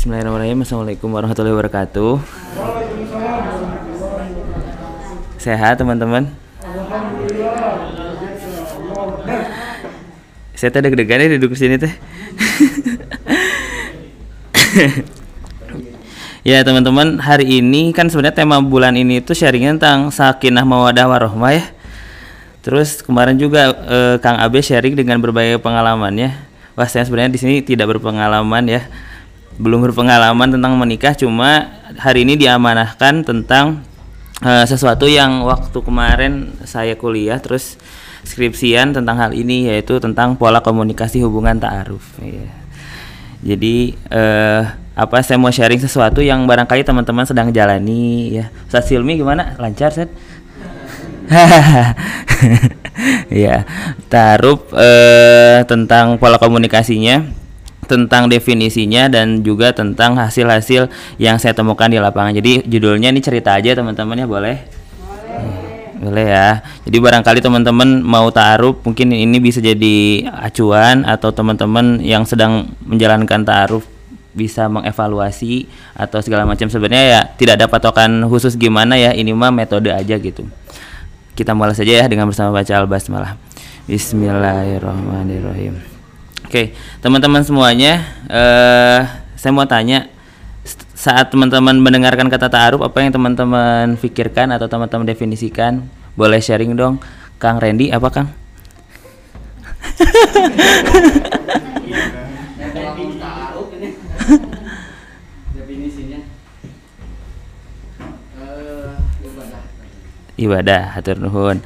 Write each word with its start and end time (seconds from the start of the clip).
Bismillahirrahmanirrahim. 0.00 0.64
Assalamualaikum 0.64 1.12
warahmatullahi 1.12 1.60
wabarakatuh. 1.60 2.24
Sehat 5.36 5.76
teman-teman? 5.76 6.32
Saya 10.56 10.72
tadi 10.72 10.88
deg-degan 10.88 11.20
ya 11.20 11.36
duduk 11.36 11.52
sini 11.52 11.76
teh. 11.76 11.92
ya 16.48 16.64
teman-teman, 16.64 17.20
hari 17.20 17.60
ini 17.60 17.92
kan 17.92 18.08
sebenarnya 18.08 18.40
tema 18.40 18.56
bulan 18.64 18.96
ini 18.96 19.20
itu 19.20 19.36
sharingnya 19.36 19.76
tentang 19.76 20.08
sakinah 20.08 20.64
mawadah 20.64 21.12
warohmah 21.12 21.60
ya. 21.60 21.68
Terus 22.64 23.04
kemarin 23.04 23.36
juga 23.36 23.76
eh, 23.84 24.16
Kang 24.24 24.40
Abe 24.40 24.64
sharing 24.64 24.96
dengan 24.96 25.20
berbagai 25.20 25.60
pengalamannya. 25.60 26.48
Wah, 26.72 26.88
saya 26.88 27.04
sebenarnya 27.04 27.36
di 27.36 27.40
sini 27.44 27.60
tidak 27.60 27.92
berpengalaman 27.92 28.64
ya 28.64 28.88
belum 29.60 29.84
berpengalaman 29.84 30.56
tentang 30.56 30.72
menikah 30.80 31.12
cuma 31.12 31.68
hari 32.00 32.24
ini 32.24 32.40
diamanahkan 32.40 33.28
tentang 33.28 33.84
uh, 34.40 34.64
sesuatu 34.64 35.04
yang 35.04 35.44
waktu 35.44 35.76
kemarin 35.84 36.56
saya 36.64 36.96
kuliah 36.96 37.36
terus 37.36 37.76
skripsian 38.24 38.96
tentang 38.96 39.20
hal 39.20 39.36
ini 39.36 39.68
yaitu 39.68 40.00
tentang 40.00 40.36
pola 40.40 40.64
komunikasi 40.64 41.20
hubungan 41.24 41.60
ta'aruf. 41.60 42.20
Ya. 42.20 42.48
jadi 43.40 43.76
uh, 44.12 44.62
apa 44.96 45.24
saya 45.24 45.40
mau 45.40 45.48
sharing 45.52 45.80
sesuatu 45.80 46.20
yang 46.20 46.44
barangkali 46.48 46.84
teman-teman 46.84 47.28
sedang 47.28 47.52
jalani 47.52 48.40
ya. 48.40 48.52
Ustaz 48.64 48.88
Silmi 48.88 49.20
gimana? 49.20 49.56
Lancar 49.60 49.92
set 49.92 50.08
ya 53.30 53.62
taruh 54.10 54.58
uh, 54.74 55.62
tentang 55.64 56.18
pola 56.18 56.42
komunikasinya 56.42 57.39
tentang 57.90 58.30
definisinya 58.30 59.10
dan 59.10 59.42
juga 59.42 59.74
tentang 59.74 60.14
hasil-hasil 60.14 60.86
yang 61.18 61.42
saya 61.42 61.50
temukan 61.50 61.90
di 61.90 61.98
lapangan. 61.98 62.30
Jadi 62.30 62.62
judulnya 62.70 63.10
ini 63.10 63.18
cerita 63.18 63.58
aja 63.58 63.74
teman-teman 63.74 64.14
ya 64.14 64.30
boleh? 64.30 64.56
Boleh. 65.02 65.98
Boleh 65.98 66.26
ya. 66.30 66.62
Jadi 66.86 66.96
barangkali 67.02 67.42
teman-teman 67.42 68.06
mau 68.06 68.30
taaruf 68.30 68.78
mungkin 68.86 69.10
ini 69.10 69.42
bisa 69.42 69.58
jadi 69.58 70.30
acuan 70.30 71.02
atau 71.02 71.34
teman-teman 71.34 71.98
yang 71.98 72.22
sedang 72.22 72.70
menjalankan 72.86 73.42
taaruf 73.42 73.82
bisa 74.30 74.70
mengevaluasi 74.70 75.66
atau 75.98 76.22
segala 76.22 76.46
macam 76.46 76.70
sebenarnya 76.70 77.18
ya 77.18 77.20
tidak 77.34 77.58
ada 77.58 77.66
patokan 77.66 78.22
khusus 78.30 78.54
gimana 78.54 78.94
ya 78.94 79.10
ini 79.10 79.34
mah 79.34 79.50
metode 79.50 79.90
aja 79.90 80.14
gitu 80.22 80.46
kita 81.34 81.50
mulai 81.50 81.74
saja 81.74 81.98
ya 81.98 82.06
dengan 82.06 82.30
bersama 82.30 82.54
baca 82.54 82.78
al-basmalah 82.78 83.34
Bismillahirrahmanirrahim 83.90 85.89
Oke, 86.50 86.74
teman-teman 86.98 87.46
semuanya, 87.46 88.02
uh, 88.26 89.06
saya 89.38 89.54
mau 89.54 89.70
tanya 89.70 90.10
saat 90.98 91.30
teman-teman 91.30 91.78
mendengarkan 91.78 92.26
kata 92.26 92.50
ta'aruf 92.50 92.82
apa 92.82 93.06
yang 93.06 93.14
teman-teman 93.14 93.94
pikirkan 93.94 94.50
atau 94.58 94.66
teman-teman 94.66 95.06
definisikan? 95.06 95.86
Boleh 96.18 96.42
sharing 96.42 96.74
dong, 96.74 96.98
Kang 97.38 97.62
Randy 97.62 97.94
apa 97.94 98.10
Kang? 98.10 98.34
ibadah 110.34 110.98
hatur 110.98 111.14
nuhun 111.14 111.62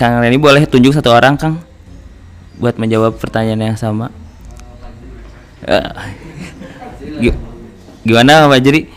Kang 0.00 0.16
Randy 0.24 0.40
boleh 0.40 0.64
tunjuk 0.64 0.96
satu 0.96 1.12
orang 1.12 1.36
Kang 1.36 1.60
buat 2.56 2.80
menjawab 2.80 3.20
pertanyaan 3.20 3.72
yang 3.72 3.78
sama. 3.78 4.08
Uh, 5.66 5.90
gimana 8.04 8.48
Pak 8.48 8.60
Jeri? 8.64 8.88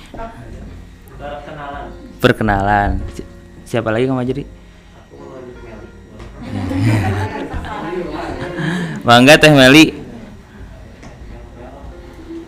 Perkenalan. 1.19 1.91
Perkenalan. 2.19 2.89
siapa 3.67 3.91
lagi 3.91 4.07
Kang 4.07 4.23
Jeri? 4.23 4.45
Bangga 9.07 9.39
Teh 9.39 9.51
Meli. 9.51 9.93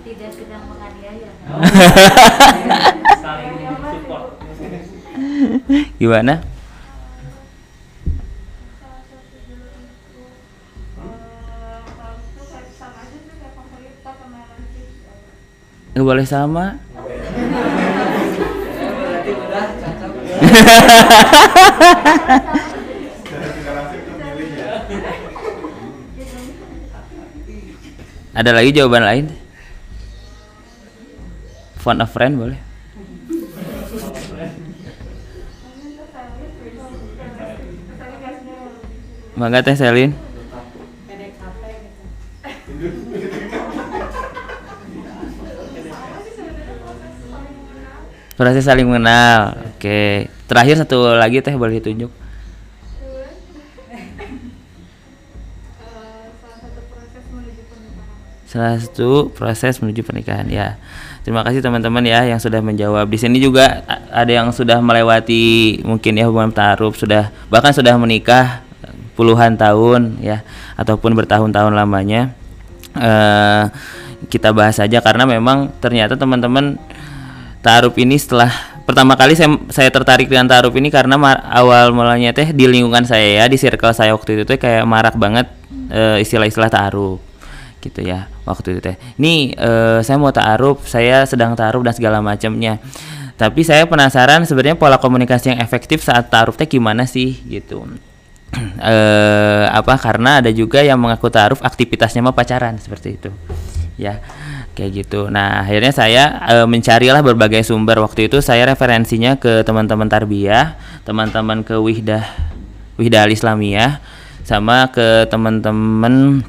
Tidak 0.03 0.31
sedang 0.31 0.63
menganiaya. 0.69 1.30
Gimana? 6.02 6.41
Nggak 15.91 16.07
boleh 16.07 16.24
sama. 16.24 16.79
Ada 28.31 28.56
lagi 28.56 28.72
jawaban 28.72 29.03
lain? 29.03 29.28
Phone 31.84 32.00
a 32.00 32.07
friend 32.07 32.40
boleh? 32.40 32.56
Mangga 39.35 39.59
teh 39.59 39.75
Selin 39.75 40.31
proses 48.41 48.66
saling 48.66 48.90
mengenal. 48.90 49.53
Oke. 49.78 50.25
Terakhir 50.50 50.81
satu 50.81 51.13
lagi 51.13 51.46
teh 51.46 51.53
boleh 51.53 51.78
ditunjuk. 51.78 52.09
Salah 58.50 58.81
satu 58.81 59.30
proses 59.30 59.78
menuju 59.78 60.01
pernikahan 60.01 60.50
ya. 60.50 60.81
Terima 61.22 61.46
kasih 61.46 61.62
teman-teman 61.62 62.01
ya 62.01 62.25
yang 62.25 62.41
sudah 62.41 62.66
menjawab. 62.66 63.06
Di 63.13 63.22
sini 63.22 63.38
juga 63.38 63.85
ada 64.09 64.28
yang 64.28 64.50
sudah 64.50 64.81
melewati 64.81 65.78
mungkin 65.85 66.18
ya 66.18 66.25
hubungan 66.25 66.50
taruh 66.50 66.91
sudah 66.97 67.30
bahkan 67.53 67.72
sudah 67.72 67.94
menikah 68.01 68.66
puluhan 69.13 69.53
tahun 69.53 70.18
ya 70.18 70.41
ataupun 70.81 71.13
bertahun-tahun 71.13 71.78
lamanya. 71.78 72.34
Uh, 72.97 73.69
kita 74.28 74.51
bahas 74.51 74.81
saja 74.81 75.00
karena 75.00 75.24
memang 75.24 75.72
ternyata 75.80 76.19
teman-teman 76.19 76.75
taruh 77.62 77.94
ini 77.98 78.18
setelah 78.18 78.50
pertama 78.84 79.14
kali 79.14 79.38
saya 79.38 79.54
saya 79.70 79.90
tertarik 79.94 80.28
dengan 80.28 80.50
taruh 80.50 80.74
ini 80.74 80.90
karena 80.90 81.16
awal 81.48 81.94
mulanya 81.94 82.34
teh 82.34 82.50
di 82.50 82.66
lingkungan 82.66 83.06
saya 83.06 83.42
ya 83.42 83.46
di 83.46 83.56
circle 83.56 83.94
saya 83.94 84.18
waktu 84.18 84.42
itu 84.42 84.44
teh 84.50 84.58
kayak 84.58 84.84
marak 84.90 85.16
banget 85.16 85.48
uh, 85.94 86.18
istilah-istilah 86.18 86.74
taruh 86.74 87.22
gitu 87.82 88.02
ya 88.06 88.30
waktu 88.46 88.78
itu 88.78 88.80
teh. 88.82 88.96
Ini 89.18 89.58
uh, 89.58 90.00
saya 90.06 90.18
mau 90.22 90.34
taruh, 90.34 90.78
saya 90.86 91.26
sedang 91.26 91.58
taruh 91.58 91.82
dan 91.82 91.94
segala 91.94 92.22
macamnya. 92.22 92.78
Tapi 93.38 93.66
saya 93.66 93.90
penasaran 93.90 94.46
sebenarnya 94.46 94.78
pola 94.78 95.02
komunikasi 95.02 95.58
yang 95.58 95.60
efektif 95.66 96.06
saat 96.06 96.30
taruh 96.30 96.54
teh 96.54 96.70
gimana 96.70 97.10
sih 97.10 97.42
gitu. 97.50 97.86
uh, 97.86 99.66
apa 99.80 99.98
karena 99.98 100.44
ada 100.44 100.52
juga 100.54 100.86
yang 100.86 101.02
mengaku 101.02 101.32
taruh 101.34 101.58
aktivitasnya 101.58 102.22
mah 102.22 102.38
pacaran 102.38 102.78
seperti 102.78 103.18
itu. 103.18 103.30
Ya 103.98 104.22
kayak 104.74 104.92
gitu. 105.06 105.28
Nah 105.28 105.64
akhirnya 105.64 105.94
saya 105.94 106.24
e, 106.48 106.56
mencarilah 106.66 107.22
berbagai 107.22 107.68
sumber 107.68 108.00
waktu 108.00 108.32
itu 108.32 108.40
saya 108.40 108.68
referensinya 108.68 109.38
ke 109.38 109.62
teman-teman 109.68 110.08
tarbiyah, 110.08 110.80
teman-teman 111.04 111.62
ke 111.62 111.76
Wihdah 111.76 112.24
Wihdah 112.96 113.28
Al 113.28 113.31
Islamiyah, 113.31 114.00
sama 114.48 114.90
ke 114.90 115.28
teman-teman 115.28 116.45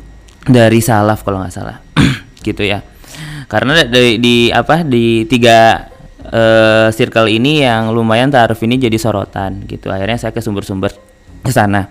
dari 0.46 0.81
salaf 0.82 1.23
kalau 1.23 1.43
nggak 1.43 1.55
salah, 1.55 1.79
gitu 2.46 2.62
ya. 2.67 2.82
Karena 3.46 3.85
di, 3.85 4.17
di 4.17 4.37
apa 4.49 4.81
di 4.87 5.29
tiga 5.29 5.91
e, 6.25 6.43
circle 6.94 7.29
ini 7.29 7.62
yang 7.62 7.93
lumayan 7.93 8.32
taruh 8.32 8.56
ini 8.62 8.79
jadi 8.79 8.96
sorotan 8.96 9.67
gitu. 9.69 9.93
Akhirnya 9.93 10.17
saya 10.17 10.32
ke 10.32 10.41
sumber-sumber 10.41 10.94
ke 11.43 11.50
sana 11.50 11.91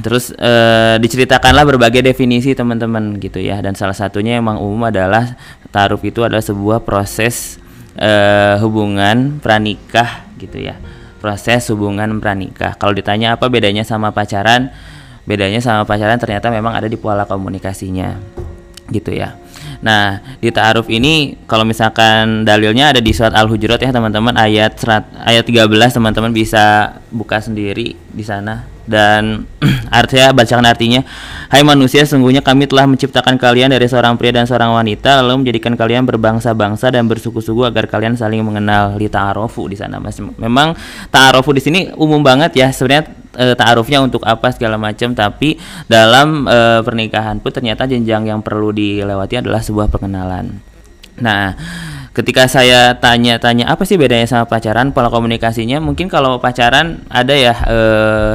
terus 0.00 0.32
uh, 0.32 0.96
diceritakanlah 0.96 1.68
berbagai 1.68 2.00
definisi 2.00 2.56
teman-teman 2.56 3.20
gitu 3.20 3.42
ya. 3.42 3.60
Dan 3.60 3.76
salah 3.76 3.96
satunya 3.96 4.40
emang 4.40 4.56
umum 4.56 4.88
adalah 4.88 5.36
taruh 5.68 6.00
itu 6.00 6.24
adalah 6.24 6.40
sebuah 6.40 6.80
proses 6.86 7.60
uh, 8.00 8.56
hubungan 8.64 9.42
pranikah 9.42 10.24
gitu 10.40 10.62
ya. 10.62 10.80
Proses 11.20 11.68
hubungan 11.68 12.22
pranikah. 12.22 12.78
Kalau 12.80 12.96
ditanya 12.96 13.36
apa 13.36 13.52
bedanya 13.52 13.84
sama 13.84 14.14
pacaran 14.14 14.72
bedanya 15.22 15.62
sama 15.62 15.86
pacaran 15.86 16.18
ternyata 16.18 16.50
memang 16.50 16.74
ada 16.74 16.90
di 16.90 16.98
pola 16.98 17.22
komunikasinya 17.26 18.18
gitu 18.90 19.14
ya. 19.14 19.38
Nah, 19.82 20.22
di 20.38 20.50
ta'aruf 20.50 20.86
ini 20.90 21.34
kalau 21.46 21.66
misalkan 21.66 22.46
dalilnya 22.46 22.94
ada 22.94 23.00
di 23.02 23.10
surat 23.10 23.34
Al-Hujurat 23.34 23.82
ya 23.82 23.90
teman-teman. 23.90 24.34
Ayat 24.38 24.78
serat, 24.78 25.06
ayat 25.26 25.42
13 25.42 25.70
teman-teman 25.70 26.30
bisa 26.30 26.98
buka 27.10 27.42
sendiri 27.42 27.98
di 27.98 28.24
sana 28.26 28.71
dan 28.86 29.46
artinya 29.92 30.34
bacakan 30.34 30.66
artinya 30.66 31.00
Hai 31.52 31.60
manusia 31.68 32.08
sungguhnya 32.08 32.40
kami 32.40 32.64
telah 32.64 32.88
menciptakan 32.88 33.36
kalian 33.36 33.76
dari 33.76 33.84
seorang 33.84 34.16
pria 34.16 34.32
dan 34.32 34.48
seorang 34.48 34.72
wanita 34.72 35.20
lalu 35.20 35.44
menjadikan 35.44 35.76
kalian 35.76 36.08
berbangsa-bangsa 36.08 36.88
dan 36.88 37.04
bersuku-suku 37.04 37.68
agar 37.68 37.92
kalian 37.92 38.16
saling 38.16 38.40
mengenal. 38.40 38.96
Li 38.96 39.04
ta'arofu 39.12 39.68
di 39.68 39.76
sana. 39.76 40.00
Mas 40.00 40.16
memang 40.16 40.72
ta'arofu 41.12 41.52
di 41.52 41.60
sini 41.60 41.80
umum 41.92 42.24
banget 42.24 42.56
ya. 42.56 42.72
Sebenarnya 42.72 43.04
e, 43.36 43.52
ta'arufnya 43.52 44.00
untuk 44.00 44.24
apa 44.24 44.48
segala 44.48 44.80
macam 44.80 45.12
tapi 45.12 45.60
dalam 45.92 46.48
e, 46.48 46.80
pernikahan 46.80 47.36
pun 47.36 47.52
ternyata 47.52 47.84
jenjang 47.84 48.32
yang 48.32 48.40
perlu 48.40 48.72
dilewati 48.72 49.44
adalah 49.44 49.60
sebuah 49.60 49.92
pengenalan. 49.92 50.56
Nah 51.20 51.52
ketika 52.12 52.44
saya 52.44 52.92
tanya-tanya 53.00 53.72
apa 53.72 53.88
sih 53.88 53.96
bedanya 53.96 54.28
sama 54.28 54.44
pacaran? 54.44 54.92
Pola 54.92 55.08
komunikasinya 55.08 55.80
mungkin 55.80 56.12
kalau 56.12 56.36
pacaran 56.36 57.00
ada 57.08 57.32
ya 57.32 57.56
eh, 57.68 58.32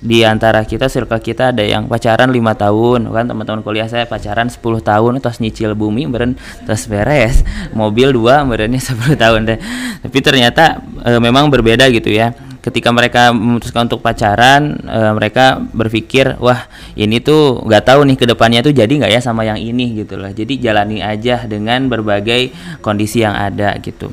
di 0.00 0.24
antara 0.24 0.64
kita 0.64 0.88
circle 0.88 1.20
kita 1.20 1.52
ada 1.52 1.60
yang 1.60 1.86
pacaran 1.86 2.32
lima 2.32 2.56
tahun. 2.56 3.12
Kan 3.12 3.28
teman-teman 3.28 3.60
kuliah 3.60 3.86
saya 3.86 4.08
pacaran 4.08 4.48
10 4.48 4.60
tahun 4.80 5.12
terus 5.20 5.38
nyicil 5.44 5.76
bumi 5.76 6.08
beren 6.08 6.40
terus 6.64 6.88
beres. 6.88 7.44
Mobil 7.76 8.16
dua 8.16 8.42
berennya 8.48 8.80
10 8.80 9.16
tahun 9.22 9.40
deh. 9.44 9.58
Tapi 10.08 10.18
ternyata 10.24 10.80
eh, 11.04 11.20
memang 11.20 11.52
berbeda 11.52 11.86
gitu 11.92 12.08
ya 12.08 12.47
ketika 12.68 12.92
mereka 12.92 13.32
memutuskan 13.32 13.88
untuk 13.88 14.04
pacaran 14.04 14.76
e, 14.84 15.00
mereka 15.16 15.58
berpikir 15.72 16.36
wah 16.38 16.68
ini 16.94 17.18
tuh 17.18 17.64
nggak 17.64 17.84
tahu 17.88 18.04
nih 18.04 18.16
ke 18.20 18.24
depannya 18.28 18.60
tuh 18.60 18.76
jadi 18.76 18.88
nggak 18.88 19.12
ya 19.12 19.20
sama 19.24 19.48
yang 19.48 19.56
ini 19.56 20.04
gitu 20.04 20.20
loh. 20.20 20.28
Jadi 20.28 20.60
jalani 20.60 21.00
aja 21.00 21.48
dengan 21.48 21.88
berbagai 21.88 22.52
kondisi 22.84 23.24
yang 23.24 23.34
ada 23.34 23.72
gitu 23.80 24.12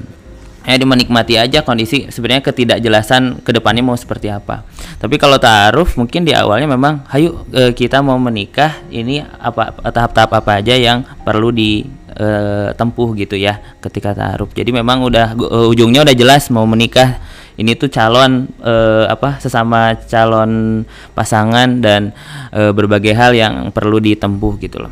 ya 0.65 0.81
menikmati 0.81 1.37
aja 1.37 1.61
kondisi 1.61 2.09
sebenarnya 2.09 2.41
ketidakjelasan 2.41 3.45
ke 3.45 3.53
depannya 3.53 3.85
mau 3.85 3.93
seperti 3.93 4.33
apa. 4.33 4.65
Tapi 4.97 5.15
kalau 5.21 5.37
taaruf 5.37 5.93
mungkin 5.93 6.25
di 6.25 6.33
awalnya 6.33 6.65
memang 6.65 7.05
hayu 7.13 7.45
e, 7.53 7.71
kita 7.77 8.01
mau 8.01 8.17
menikah 8.17 8.81
ini 8.89 9.21
apa 9.21 9.77
tahap-tahap 9.93 10.33
apa 10.33 10.51
aja 10.59 10.73
yang 10.73 11.05
perlu 11.21 11.53
ditempuh 11.53 13.09
e, 13.13 13.17
gitu 13.21 13.37
ya 13.37 13.61
ketika 13.77 14.17
taaruf. 14.17 14.51
Jadi 14.57 14.73
memang 14.73 15.05
udah 15.05 15.37
uh, 15.37 15.71
ujungnya 15.71 16.01
udah 16.01 16.15
jelas 16.17 16.49
mau 16.49 16.65
menikah 16.65 17.21
ini 17.55 17.77
tuh 17.77 17.87
calon 17.87 18.49
uh, 18.65 19.05
apa 19.07 19.39
sesama 19.39 19.95
calon 20.09 20.83
pasangan 21.13 21.79
dan 21.79 22.11
uh, 22.51 22.73
berbagai 22.73 23.13
hal 23.13 23.31
yang 23.37 23.69
perlu 23.69 24.01
ditempuh 24.01 24.57
gitu 24.59 24.81
loh. 24.81 24.91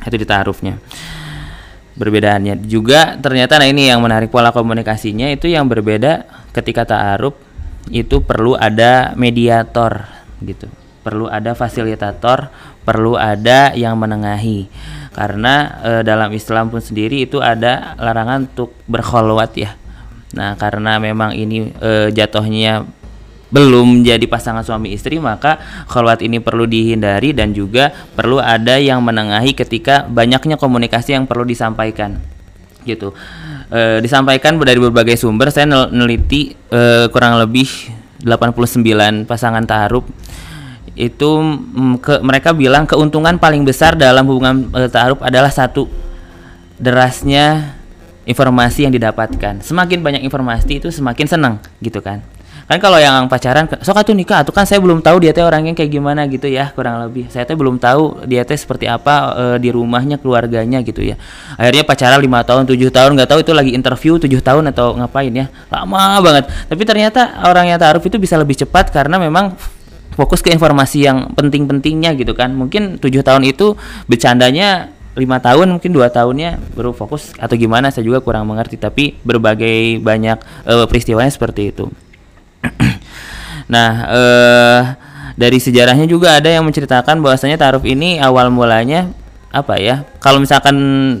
Itu 0.00 0.16
ditaruhnya 0.16 0.80
perbedaannya 2.00 2.64
juga 2.64 3.20
ternyata 3.20 3.60
nah 3.60 3.68
ini 3.68 3.92
yang 3.92 4.00
menarik 4.00 4.32
pola 4.32 4.48
komunikasinya 4.56 5.28
itu 5.28 5.52
yang 5.52 5.68
berbeda 5.68 6.24
ketika 6.56 6.88
taaruf 6.88 7.36
itu 7.92 8.24
perlu 8.24 8.56
ada 8.56 9.12
mediator 9.20 10.08
gitu. 10.40 10.68
Perlu 11.00 11.32
ada 11.32 11.56
fasilitator 11.56 12.52
perlu 12.84 13.16
ada 13.16 13.72
yang 13.76 13.96
menengahi. 13.96 14.68
Karena 15.14 15.78
e, 15.82 15.90
dalam 16.06 16.30
Islam 16.32 16.70
pun 16.72 16.80
sendiri 16.80 17.26
itu 17.26 17.42
ada 17.42 17.94
larangan 17.98 18.46
untuk 18.50 18.74
berkholwat 18.86 19.50
ya. 19.58 19.70
Nah, 20.34 20.54
karena 20.54 21.02
memang 21.02 21.34
ini 21.34 21.74
e, 21.74 22.14
jatuhnya 22.14 22.86
belum 23.50 24.06
jadi 24.06 24.22
pasangan 24.30 24.62
suami 24.62 24.94
istri, 24.94 25.18
maka 25.18 25.58
khalwat 25.90 26.22
ini 26.22 26.38
perlu 26.38 26.70
dihindari 26.70 27.34
dan 27.34 27.50
juga 27.50 27.90
perlu 28.14 28.38
ada 28.38 28.78
yang 28.78 29.02
menengahi 29.02 29.52
ketika 29.58 30.06
banyaknya 30.06 30.54
komunikasi 30.54 31.18
yang 31.18 31.26
perlu 31.26 31.42
disampaikan. 31.42 32.22
Gitu. 32.86 33.10
E, 33.68 33.98
disampaikan 34.00 34.56
dari 34.62 34.78
berbagai 34.78 35.18
sumber, 35.18 35.50
saya 35.50 35.66
neliti 35.90 36.54
e, 36.54 37.10
kurang 37.10 37.42
lebih 37.42 37.66
89 38.22 39.26
pasangan 39.26 39.64
taaruf 39.66 40.06
itu 40.98 41.30
mm, 41.40 41.94
ke 42.02 42.14
mereka 42.20 42.52
bilang 42.52 42.84
keuntungan 42.84 43.40
paling 43.40 43.64
besar 43.64 43.96
dalam 43.96 44.26
hubungan 44.26 44.68
e, 44.74 44.80
taaruf 44.86 45.20
adalah 45.24 45.50
satu 45.50 45.90
derasnya 46.80 47.76
informasi 48.24 48.86
yang 48.86 48.94
didapatkan. 48.94 49.60
Semakin 49.60 50.00
banyak 50.00 50.22
informasi 50.22 50.78
itu 50.78 50.88
semakin 50.94 51.26
senang 51.26 51.54
gitu 51.82 51.98
kan. 51.98 52.22
Kan 52.70 52.78
kalau 52.78 53.02
yang 53.02 53.26
pacaran 53.26 53.66
sok 53.82 53.98
atuh 53.98 54.14
nikah 54.14 54.46
tuh 54.46 54.54
kan 54.54 54.62
saya 54.62 54.78
belum 54.78 55.02
tahu 55.02 55.26
dia 55.26 55.34
teh 55.34 55.42
orangnya 55.42 55.74
kayak 55.74 55.90
gimana 55.90 56.22
gitu 56.30 56.46
ya, 56.46 56.70
kurang 56.70 57.02
lebih. 57.02 57.26
Saya 57.26 57.42
teh 57.42 57.58
belum 57.58 57.82
tahu 57.82 58.22
dia 58.30 58.46
teh 58.46 58.54
seperti 58.54 58.86
apa 58.86 59.34
e, 59.34 59.44
di 59.58 59.74
rumahnya, 59.74 60.22
keluarganya 60.22 60.78
gitu 60.86 61.02
ya. 61.02 61.18
Akhirnya 61.58 61.82
pacaran 61.82 62.22
lima 62.22 62.46
tahun, 62.46 62.70
tujuh 62.70 62.94
tahun 62.94 63.18
nggak 63.18 63.26
tahu 63.26 63.42
itu 63.42 63.50
lagi 63.50 63.74
interview 63.74 64.22
tujuh 64.22 64.38
tahun 64.38 64.70
atau 64.70 64.94
ngapain 64.94 65.34
ya. 65.34 65.50
Lama 65.66 66.22
banget. 66.22 66.46
Tapi 66.70 66.82
ternyata 66.86 67.42
orang 67.42 67.74
yang 67.74 67.78
taruh 67.82 67.98
itu 67.98 68.22
bisa 68.22 68.38
lebih 68.38 68.54
cepat 68.54 68.94
karena 68.94 69.18
memang 69.18 69.58
fokus 70.14 70.38
ke 70.38 70.54
informasi 70.54 71.10
yang 71.10 71.34
penting-pentingnya 71.34 72.14
gitu 72.22 72.38
kan. 72.38 72.54
Mungkin 72.54 73.02
tujuh 73.02 73.26
tahun 73.26 73.50
itu 73.50 73.74
bercandanya 74.06 74.94
lima 75.18 75.42
tahun 75.42 75.74
mungkin 75.74 75.90
dua 75.90 76.06
tahunnya 76.06 76.78
baru 76.78 76.94
fokus 76.94 77.34
atau 77.34 77.58
gimana 77.58 77.90
saya 77.90 78.06
juga 78.06 78.22
kurang 78.22 78.46
mengerti 78.46 78.78
tapi 78.78 79.18
berbagai 79.26 79.98
banyak 79.98 80.38
uh, 80.70 80.86
peristiwanya 80.86 81.34
seperti 81.34 81.74
itu 81.74 81.90
nah 83.74 83.90
uh, 84.10 84.80
dari 85.40 85.56
sejarahnya 85.56 86.04
juga 86.04 86.36
ada 86.36 86.52
yang 86.52 86.66
menceritakan 86.68 87.22
bahwasanya 87.24 87.56
taruh 87.56 87.84
ini 87.86 88.20
awal 88.20 88.52
mulanya 88.52 89.08
apa 89.50 89.82
ya 89.82 90.06
kalau 90.22 90.38
misalkan 90.38 90.76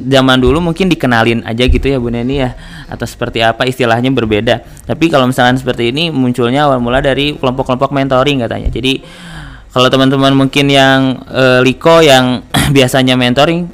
zaman 0.06 0.38
dulu 0.38 0.62
mungkin 0.62 0.86
dikenalin 0.86 1.42
aja 1.42 1.66
gitu 1.66 1.90
ya 1.90 1.98
Bu 1.98 2.14
Neni 2.14 2.38
ya 2.38 2.54
atau 2.86 3.02
seperti 3.02 3.42
apa 3.42 3.66
istilahnya 3.66 4.10
berbeda. 4.14 4.62
Tapi 4.86 5.10
kalau 5.10 5.26
misalkan 5.26 5.58
seperti 5.58 5.90
ini 5.90 6.14
munculnya 6.14 6.66
awal 6.66 6.78
mula 6.78 7.02
dari 7.02 7.34
kelompok-kelompok 7.34 7.90
mentoring 7.90 8.46
katanya. 8.46 8.70
Jadi 8.70 9.02
kalau 9.70 9.90
teman-teman 9.90 10.34
mungkin 10.34 10.66
yang 10.70 11.26
uh, 11.26 11.58
liko 11.62 12.02
yang 12.02 12.46
biasanya 12.76 13.18
mentoring 13.18 13.66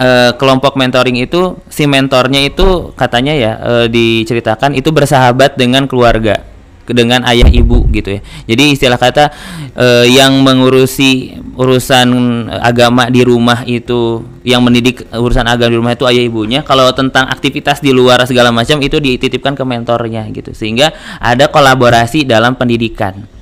uh, 0.00 0.32
kelompok 0.36 0.80
mentoring 0.80 1.20
itu 1.20 1.60
si 1.68 1.84
mentornya 1.84 2.40
itu 2.40 2.92
katanya 2.96 3.32
ya 3.36 3.52
uh, 3.60 3.86
diceritakan 3.88 4.76
itu 4.76 4.92
bersahabat 4.92 5.60
dengan 5.60 5.84
keluarga 5.84 6.53
dengan 6.90 7.24
ayah 7.28 7.48
ibu 7.48 7.88
gitu 7.92 8.18
ya. 8.18 8.20
Jadi 8.48 8.76
istilah 8.76 9.00
kata 9.00 9.32
uh, 9.76 10.06
yang 10.06 10.44
mengurusi 10.44 11.38
urusan 11.54 12.08
agama 12.60 13.08
di 13.08 13.22
rumah 13.22 13.62
itu 13.64 14.24
yang 14.44 14.60
mendidik 14.60 15.08
urusan 15.12 15.46
agama 15.48 15.70
di 15.72 15.78
rumah 15.78 15.92
itu 15.96 16.04
ayah 16.08 16.24
ibunya. 16.24 16.60
Kalau 16.60 16.90
tentang 16.92 17.30
aktivitas 17.30 17.80
di 17.80 17.94
luar 17.94 18.20
segala 18.28 18.52
macam 18.52 18.80
itu 18.84 19.00
dititipkan 19.00 19.56
ke 19.56 19.64
mentornya 19.64 20.28
gitu. 20.32 20.52
Sehingga 20.52 20.92
ada 21.20 21.48
kolaborasi 21.48 22.28
dalam 22.28 22.56
pendidikan 22.56 23.33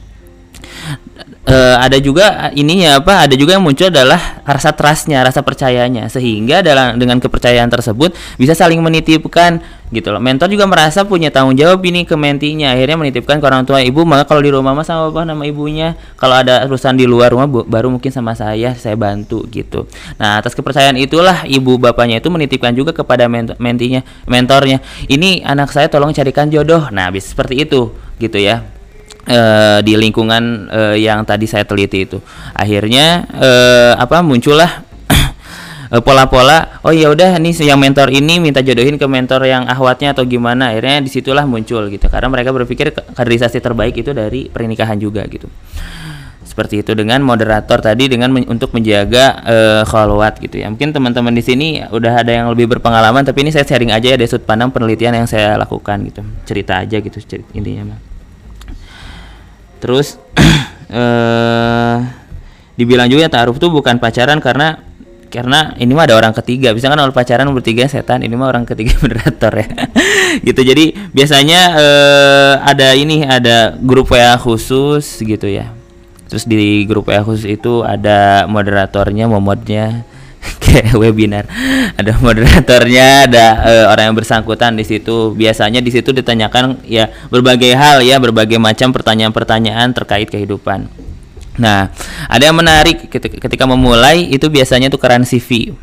uh, 1.52 1.76
ada 1.78 2.00
juga 2.00 2.48
ininya 2.56 3.04
apa 3.04 3.28
ada 3.28 3.34
juga 3.36 3.60
yang 3.60 3.64
muncul 3.64 3.92
adalah 3.92 4.40
rasa 4.48 4.72
trustnya 4.72 5.20
rasa 5.20 5.44
percayanya. 5.44 6.08
Sehingga 6.08 6.64
dalam 6.64 6.96
dengan 6.96 7.20
kepercayaan 7.20 7.68
tersebut 7.68 8.16
bisa 8.40 8.56
saling 8.56 8.80
menitipkan 8.80 9.60
gitu 9.92 10.08
loh. 10.08 10.24
Mentor 10.24 10.48
juga 10.48 10.64
merasa 10.64 11.04
punya 11.04 11.28
tanggung 11.28 11.52
jawab 11.52 11.84
ini 11.84 12.08
ke 12.08 12.16
mentinya. 12.16 12.72
Akhirnya 12.72 12.96
menitipkan 12.96 13.38
ke 13.38 13.44
orang 13.44 13.68
tua 13.68 13.84
ibu. 13.84 14.08
Maka 14.08 14.24
kalau 14.24 14.40
di 14.40 14.48
rumah 14.48 14.72
mah 14.72 14.88
sama 14.88 15.12
bapak 15.12 15.28
nama 15.28 15.44
ibunya. 15.44 15.94
Kalau 16.16 16.40
ada 16.40 16.64
urusan 16.64 16.96
di 16.96 17.04
luar 17.04 17.36
rumah 17.36 17.46
baru 17.46 17.92
mungkin 17.92 18.08
sama 18.08 18.32
saya 18.32 18.72
saya 18.72 18.96
bantu 18.96 19.44
gitu. 19.52 19.84
Nah 20.16 20.40
atas 20.40 20.56
kepercayaan 20.56 20.96
itulah 20.96 21.44
ibu 21.44 21.76
bapaknya 21.76 22.24
itu 22.24 22.32
menitipkan 22.32 22.72
juga 22.72 22.96
kepada 22.96 23.28
mentor, 23.28 23.60
mentinya 23.60 24.00
mentornya. 24.24 24.80
Ini 25.06 25.44
anak 25.44 25.68
saya 25.70 25.92
tolong 25.92 26.16
carikan 26.16 26.48
jodoh. 26.48 26.88
Nah 26.88 27.12
bisa 27.12 27.36
seperti 27.36 27.68
itu 27.68 27.92
gitu 28.16 28.38
ya 28.38 28.81
uh, 29.28 29.78
di 29.84 29.94
lingkungan 29.94 30.68
uh, 30.70 30.96
yang 30.96 31.22
tadi 31.22 31.46
saya 31.46 31.62
teliti 31.66 32.06
itu. 32.08 32.18
Akhirnya 32.56 33.26
uh, 33.30 33.92
apa 33.98 34.24
muncullah 34.24 34.86
pola-pola 36.06 36.80
oh 36.82 36.94
ya 36.94 37.12
udah 37.12 37.36
nih 37.36 37.68
yang 37.68 37.76
mentor 37.76 38.08
ini 38.08 38.40
minta 38.40 38.64
jodohin 38.64 38.96
ke 38.96 39.06
mentor 39.06 39.44
yang 39.46 39.68
ahwatnya 39.68 40.16
atau 40.16 40.26
gimana. 40.26 40.74
Akhirnya 40.74 41.04
di 41.04 41.10
situlah 41.12 41.46
muncul 41.46 41.86
gitu. 41.92 42.06
Karena 42.08 42.28
mereka 42.32 42.50
berpikir 42.50 42.94
kaderisasi 42.94 43.62
terbaik 43.62 43.94
itu 44.00 44.10
dari 44.10 44.48
pernikahan 44.48 44.98
juga 44.98 45.22
gitu. 45.28 45.46
Seperti 46.42 46.84
itu 46.84 46.92
dengan 46.92 47.24
moderator 47.24 47.80
tadi 47.80 48.12
dengan 48.12 48.28
men 48.28 48.44
untuk 48.44 48.76
menjaga 48.76 49.40
uh, 49.40 49.82
khalwat 49.88 50.36
gitu 50.36 50.60
ya. 50.60 50.68
Mungkin 50.68 50.92
teman-teman 50.92 51.32
di 51.32 51.40
sini 51.40 51.80
udah 51.80 52.20
ada 52.20 52.28
yang 52.28 52.52
lebih 52.52 52.76
berpengalaman 52.76 53.24
tapi 53.24 53.40
ini 53.40 53.54
saya 53.54 53.64
sharing 53.64 53.88
aja 53.88 54.12
ya 54.12 54.16
dari 54.20 54.28
sudut 54.28 54.44
pandang 54.44 54.68
penelitian 54.68 55.16
yang 55.16 55.24
saya 55.24 55.56
lakukan 55.56 56.04
gitu. 56.12 56.20
Cerita 56.44 56.84
aja 56.84 57.00
gitu 57.00 57.16
cerita 57.24 57.48
intinya 57.56 57.96
mah 57.96 58.11
terus 59.82 60.22
eh 60.94 62.22
dibilang 62.78 63.10
juga 63.10 63.28
taruh 63.28 63.56
tuh 63.58 63.68
bukan 63.68 64.00
pacaran 64.00 64.40
karena 64.40 64.80
karena 65.32 65.72
ini 65.80 65.96
mah 65.96 66.04
ada 66.04 66.20
orang 66.20 66.36
ketiga. 66.36 66.76
Bisa 66.76 66.92
kan 66.92 67.00
kalau 67.00 67.16
pacaran 67.16 67.48
bertiga 67.56 67.88
setan 67.88 68.20
ini 68.20 68.36
mah 68.36 68.52
orang 68.52 68.68
ketiga 68.68 68.92
moderator 69.02 69.52
ya. 69.56 69.68
Gitu. 70.46 70.60
Jadi 70.60 70.84
biasanya 71.12 71.60
eh, 71.76 72.54
ada 72.60 72.92
ini 72.92 73.24
ada 73.24 73.72
grup 73.80 74.12
WA 74.12 74.36
khusus 74.36 75.20
gitu 75.24 75.48
ya. 75.48 75.72
Terus 76.28 76.48
di 76.48 76.84
grup 76.88 77.08
WA 77.08 77.24
khusus 77.24 77.48
itu 77.48 77.84
ada 77.84 78.48
moderatornya 78.48 79.28
momodnya 79.28 80.04
kayak 80.64 80.94
webinar. 80.98 81.44
Ada 81.94 82.18
moderatornya 82.18 83.28
ada 83.30 83.46
uh, 83.62 83.84
orang 83.94 84.12
yang 84.12 84.16
bersangkutan 84.18 84.74
di 84.74 84.84
situ. 84.84 85.32
Biasanya 85.34 85.78
di 85.78 85.90
situ 85.94 86.10
ditanyakan 86.10 86.82
ya 86.86 87.10
berbagai 87.30 87.72
hal 87.74 88.02
ya 88.02 88.18
berbagai 88.18 88.58
macam 88.58 88.90
pertanyaan-pertanyaan 88.90 89.94
terkait 89.94 90.28
kehidupan. 90.28 90.90
Nah 91.60 91.92
ada 92.26 92.42
yang 92.42 92.56
menarik 92.56 93.08
ketika, 93.12 93.64
memulai 93.68 94.26
itu 94.32 94.48
biasanya 94.48 94.88
tukeran 94.88 95.22
CV 95.28 95.76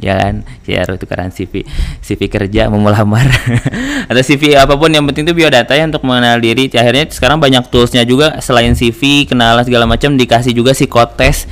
kan? 0.00 0.34
Ya 0.64 0.86
tukeran 0.86 1.28
CV 1.28 1.66
CV 2.00 2.30
kerja 2.32 2.72
mau 2.72 2.80
melamar 2.80 3.26
atau 4.10 4.22
CV 4.24 4.56
apa 4.56 4.78
pun 4.80 4.88
yang 4.88 5.04
penting 5.04 5.28
itu 5.28 5.34
biodata 5.36 5.76
ya 5.76 5.84
untuk 5.84 6.06
mengenal 6.08 6.40
diri. 6.40 6.72
Akhirnya 6.72 7.04
sekarang 7.12 7.36
banyak 7.36 7.68
toolsnya 7.68 8.08
juga 8.08 8.40
selain 8.40 8.72
CV 8.72 9.28
kenalan 9.28 9.60
segala 9.66 9.84
macam 9.84 10.16
dikasih 10.16 10.56
juga 10.56 10.72
psikotes 10.72 11.44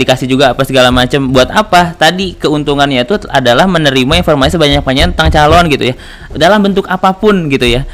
dikasih 0.00 0.26
juga 0.26 0.56
apa 0.56 0.64
segala 0.64 0.88
macam. 0.88 1.28
Buat 1.30 1.52
apa? 1.52 1.92
Tadi 1.98 2.38
keuntungannya 2.40 3.04
itu 3.04 3.20
adalah 3.28 3.68
menerima 3.68 4.24
informasi 4.24 4.56
sebanyak-banyaknya 4.56 5.12
tentang 5.12 5.30
calon 5.32 5.68
gitu 5.68 5.92
ya. 5.92 5.94
Dalam 6.32 6.64
bentuk 6.64 6.88
apa 6.88 7.12
pun 7.12 7.52
gitu 7.52 7.68
ya. 7.68 7.84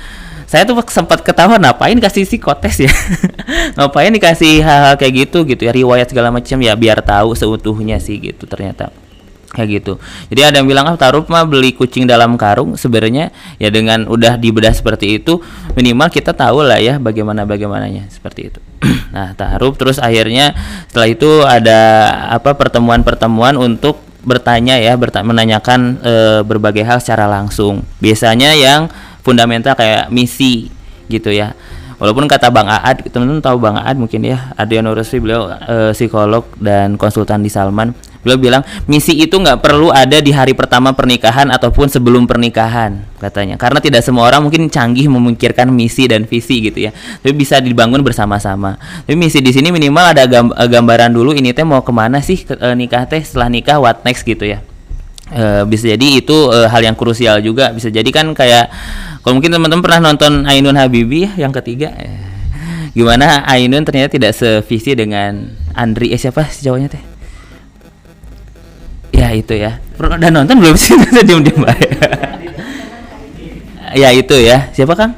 Saya 0.46 0.68
tuh 0.68 0.76
sempat 0.92 1.24
ketawa 1.24 1.56
ngapain 1.56 1.96
kasih 1.96 2.28
psikotes 2.28 2.84
ya? 2.84 2.92
Ngapain 3.80 4.12
dikasih 4.12 4.60
hal-hal 4.60 5.00
kayak 5.00 5.24
gitu 5.24 5.48
gitu 5.48 5.64
ya? 5.64 5.72
Riwayat 5.72 6.12
segala 6.12 6.28
macam 6.28 6.60
ya 6.60 6.76
biar 6.76 7.00
tahu 7.00 7.32
seutuhnya 7.32 7.96
sih 7.96 8.20
gitu 8.20 8.44
ternyata 8.44 8.92
kayak 9.52 9.68
gitu. 9.84 9.92
Jadi 10.32 10.40
ada 10.40 10.56
yang 10.58 10.66
bilang 10.66 10.88
ah 10.88 10.96
taruh 10.96 11.22
mah 11.28 11.44
beli 11.44 11.76
kucing 11.76 12.08
dalam 12.08 12.34
karung 12.40 12.74
sebenarnya 12.74 13.30
ya 13.60 13.68
dengan 13.68 14.08
udah 14.08 14.40
dibedah 14.40 14.72
seperti 14.72 15.20
itu 15.20 15.38
minimal 15.76 16.08
kita 16.08 16.32
tahu 16.32 16.64
lah 16.64 16.80
ya 16.80 16.96
bagaimana 16.96 17.44
bagaimananya 17.44 18.08
seperti 18.08 18.48
itu. 18.48 18.60
nah 19.14 19.36
taruh 19.36 19.76
terus 19.76 20.00
akhirnya 20.00 20.56
setelah 20.88 21.08
itu 21.12 21.30
ada 21.44 21.80
apa 22.32 22.56
pertemuan-pertemuan 22.56 23.60
untuk 23.60 24.00
bertanya 24.22 24.78
ya 24.78 24.94
bertanya 24.94 25.28
menanyakan 25.28 25.98
e, 26.00 26.14
berbagai 26.48 26.82
hal 26.82 26.98
secara 26.98 27.28
langsung. 27.28 27.84
Biasanya 28.00 28.56
yang 28.56 28.88
fundamental 29.20 29.76
kayak 29.76 30.08
misi 30.08 30.72
gitu 31.10 31.28
ya. 31.30 31.52
Walaupun 32.02 32.26
kata 32.26 32.50
Bang 32.50 32.66
Aad, 32.66 33.06
teman-teman 33.14 33.38
tahu 33.38 33.62
Bang 33.62 33.78
Aad 33.78 33.94
mungkin 33.94 34.26
ya, 34.26 34.50
Adrian 34.58 34.82
Nursi 34.82 35.22
beliau 35.22 35.54
e, 35.54 35.94
psikolog 35.94 36.42
dan 36.58 36.98
konsultan 36.98 37.46
di 37.46 37.50
Salman 37.50 37.94
Beliau 38.22 38.38
bilang 38.38 38.62
misi 38.86 39.18
itu 39.18 39.34
nggak 39.34 39.58
perlu 39.58 39.90
ada 39.90 40.22
di 40.22 40.30
hari 40.30 40.54
pertama 40.54 40.94
pernikahan 40.94 41.50
ataupun 41.50 41.90
sebelum 41.90 42.30
pernikahan 42.30 43.02
katanya. 43.18 43.58
Karena 43.58 43.82
tidak 43.82 44.06
semua 44.06 44.30
orang 44.30 44.46
mungkin 44.46 44.70
canggih 44.70 45.10
memikirkan 45.10 45.66
misi 45.74 46.06
dan 46.06 46.22
visi 46.30 46.62
gitu 46.62 46.86
ya. 46.86 46.94
Tapi 46.94 47.34
bisa 47.34 47.58
dibangun 47.58 47.98
bersama-sama. 48.06 48.78
Tapi 48.78 49.18
misi 49.18 49.42
di 49.42 49.50
sini 49.50 49.74
minimal 49.74 50.14
ada 50.14 50.22
eh, 50.30 50.68
gambaran 50.70 51.10
dulu 51.10 51.34
ini 51.34 51.50
teh 51.50 51.66
mau 51.66 51.82
ke 51.82 51.90
mana 51.90 52.22
sih 52.22 52.46
ke, 52.46 52.54
e, 52.54 52.68
nikah 52.78 53.10
teh 53.10 53.26
setelah 53.26 53.50
nikah 53.50 53.82
what 53.82 54.06
next 54.06 54.22
gitu 54.22 54.46
ya. 54.46 54.62
E, 55.34 55.66
bisa 55.66 55.90
jadi 55.90 56.06
itu 56.22 56.36
e, 56.54 56.70
hal 56.70 56.78
yang 56.78 56.94
krusial 56.94 57.42
juga. 57.42 57.74
Bisa 57.74 57.90
jadi 57.90 58.06
kan 58.14 58.30
kayak 58.38 58.70
kalau 59.26 59.34
mungkin 59.34 59.50
teman-teman 59.50 59.82
pernah 59.82 60.14
nonton 60.14 60.46
Ainun 60.46 60.78
Habibi 60.78 61.26
ya 61.26 61.46
yang 61.46 61.50
ketiga. 61.50 61.90
Gimana 62.94 63.42
Ainun 63.50 63.82
ternyata 63.82 64.14
tidak 64.14 64.38
sevisi 64.38 64.94
dengan 64.94 65.58
Andri 65.74 66.14
eh 66.14 66.20
siapa 66.22 66.46
sih 66.46 66.62
jawabnya 66.70 66.94
teh? 66.94 67.11
Ya 69.32 69.40
itu 69.40 69.54
ya. 69.56 69.72
Udah 69.96 70.28
nonton 70.28 70.60
belum 70.60 70.76
sih? 70.76 70.92
Diem 71.26 71.40
diem 71.40 71.64
ya 73.96 74.08
itu 74.12 74.36
ya. 74.36 74.68
Siapa 74.76 74.92
kang? 74.92 75.16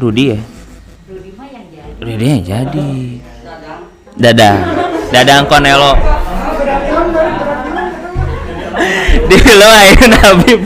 Rudi 0.00 0.32
ya? 0.32 0.40
Rudi 2.00 2.24
yang 2.24 2.42
jadi. 2.42 2.90
Dadang 4.12 4.60
Dadang 5.08 5.48
Konelo 5.48 5.96
di 9.28 9.36
lo 9.40 9.68
Ayun 9.72 10.12
Habib 10.20 10.62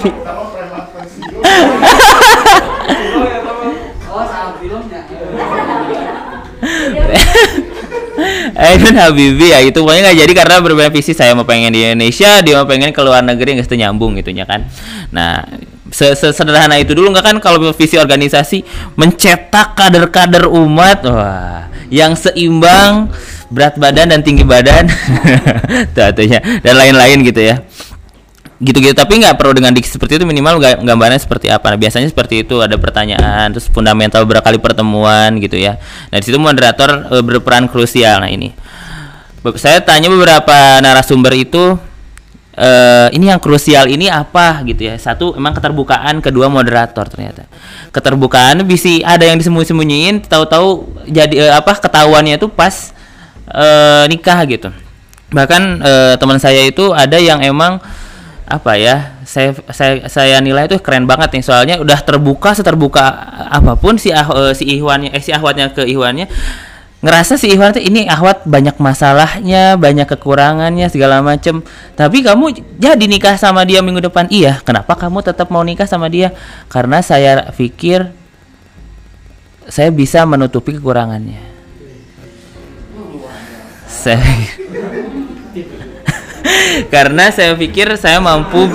Ainun 8.56 8.96
Habibi 8.96 9.52
ya 9.52 9.60
itu 9.60 9.76
pokoknya 9.84 10.10
nggak 10.10 10.18
jadi 10.25 10.32
karena 10.32 10.56
berbeda 10.64 10.90
visi. 10.90 11.12
Saya 11.12 11.36
mau 11.36 11.44
pengen 11.44 11.76
di 11.76 11.84
Indonesia 11.84 12.40
dia 12.40 12.54
mau 12.56 12.64
pengen 12.64 12.90
ke 12.90 13.00
luar 13.04 13.20
negeri 13.20 13.60
nggak 13.60 13.68
nyambung 13.76 14.16
gitu 14.16 14.32
ya 14.32 14.48
kan. 14.48 14.64
Nah 15.12 15.44
sederhana 15.92 16.80
itu 16.80 16.96
dulu 16.96 17.12
nggak 17.12 17.25
kan? 17.25 17.36
Kalau 17.44 17.60
visi 17.76 18.00
organisasi 18.00 18.64
mencetak 18.96 19.76
kader-kader 19.76 20.48
umat 20.48 21.04
wah 21.04 21.68
yang 21.92 22.16
seimbang 22.16 23.12
berat 23.52 23.76
badan 23.76 24.16
dan 24.16 24.20
tinggi 24.25 24.42
badan. 24.42 24.88
Tentunya 25.96 26.40
dan 26.64 26.75
lain-lain 26.80 27.22
gitu 27.28 27.44
ya 27.44 27.60
gitu-gitu. 28.56 28.96
Tapi 28.96 29.20
nggak 29.20 29.36
perlu 29.36 29.52
dengan 29.52 29.72
diksi 29.76 29.96
seperti 29.96 30.16
itu 30.16 30.25
minimal 30.25 30.56
gambarnya 30.80 31.20
seperti 31.20 31.52
apa. 31.52 31.76
Nah, 31.76 31.78
biasanya 31.80 32.08
seperti 32.08 32.44
itu 32.44 32.60
ada 32.64 32.76
pertanyaan 32.80 33.52
terus 33.52 33.68
fundamental 33.68 34.25
berkali 34.25 34.56
pertemuan 34.56 35.36
gitu 35.40 35.60
ya. 35.60 35.76
Nah 36.08 36.16
di 36.20 36.25
situ 36.25 36.40
moderator 36.40 37.12
e, 37.12 37.16
berperan 37.20 37.68
krusial. 37.68 38.25
Nah 38.25 38.30
ini. 38.32 38.52
Saya 39.60 39.78
tanya 39.78 40.10
beberapa 40.10 40.82
narasumber 40.82 41.30
itu 41.38 41.78
e, 42.56 42.70
ini 43.14 43.30
yang 43.30 43.38
krusial 43.38 43.86
ini 43.86 44.08
apa 44.08 44.64
gitu 44.64 44.88
ya. 44.88 44.96
Satu 44.96 45.36
emang 45.36 45.52
keterbukaan 45.52 46.25
kedua 46.25 46.48
moderator 46.48 47.06
ternyata. 47.06 47.44
Keterbukaan 47.92 48.64
bisa 48.64 48.90
ada 49.04 49.22
yang 49.28 49.36
disembunyi-sembunyiin 49.38 50.25
tahu-tahu 50.26 50.96
jadi 51.06 51.34
e, 51.36 51.46
apa 51.52 51.76
ketahuannya 51.76 52.40
itu 52.40 52.48
pas 52.48 52.90
e, 53.52 53.66
nikah 54.08 54.40
gitu. 54.48 54.72
Bahkan 55.30 55.62
e, 55.84 55.92
teman 56.18 56.40
saya 56.40 56.64
itu 56.66 56.90
ada 56.90 57.20
yang 57.20 57.44
emang 57.44 57.78
apa 58.47 58.79
ya 58.79 59.19
saya 59.26 59.50
saya 59.75 60.07
saya 60.07 60.38
nilai 60.38 60.71
itu 60.71 60.79
keren 60.79 61.03
banget 61.03 61.35
nih 61.35 61.43
soalnya 61.43 61.76
udah 61.83 61.99
terbuka 62.07 62.55
seterbuka 62.55 63.03
apa 63.50 63.75
pun 63.75 63.99
si 63.99 64.15
ah, 64.15 64.55
si 64.55 64.79
Ihwannya 64.79 65.11
eh 65.11 65.19
si 65.19 65.35
Ahwatnya 65.35 65.75
ke 65.75 65.83
Ihwannya 65.83 66.31
ngerasa 67.07 67.37
si 67.37 67.53
Ihwan 67.53 67.76
itu 67.76 67.87
ini 67.87 68.09
Ahwat 68.09 68.49
banyak 68.49 68.81
masalahnya 68.81 69.76
banyak 69.76 70.09
kekurangannya 70.09 70.88
segala 70.88 71.21
macem. 71.21 71.61
Tapi 71.95 72.25
kamu 72.25 72.57
jadi 72.81 73.05
nikah 73.05 73.37
sama 73.37 73.62
dia 73.69 73.85
minggu 73.85 74.00
depan? 74.00 74.26
Iya. 74.33 74.65
Kenapa 74.65 74.97
kamu 74.97 75.21
tetap 75.21 75.53
mau 75.53 75.61
nikah 75.61 75.87
sama 75.87 76.09
dia? 76.09 76.33
Karena 76.67 77.05
saya 77.05 77.53
pikir 77.53 78.11
saya 79.69 79.93
bisa 79.95 80.25
menutupi 80.25 80.75
kekurangannya. 80.75 81.38
Saya 83.87 84.23
karena 86.88 87.31
saya 87.31 87.55
pikir 87.55 87.95
saya 87.99 88.19
mampu 88.19 88.71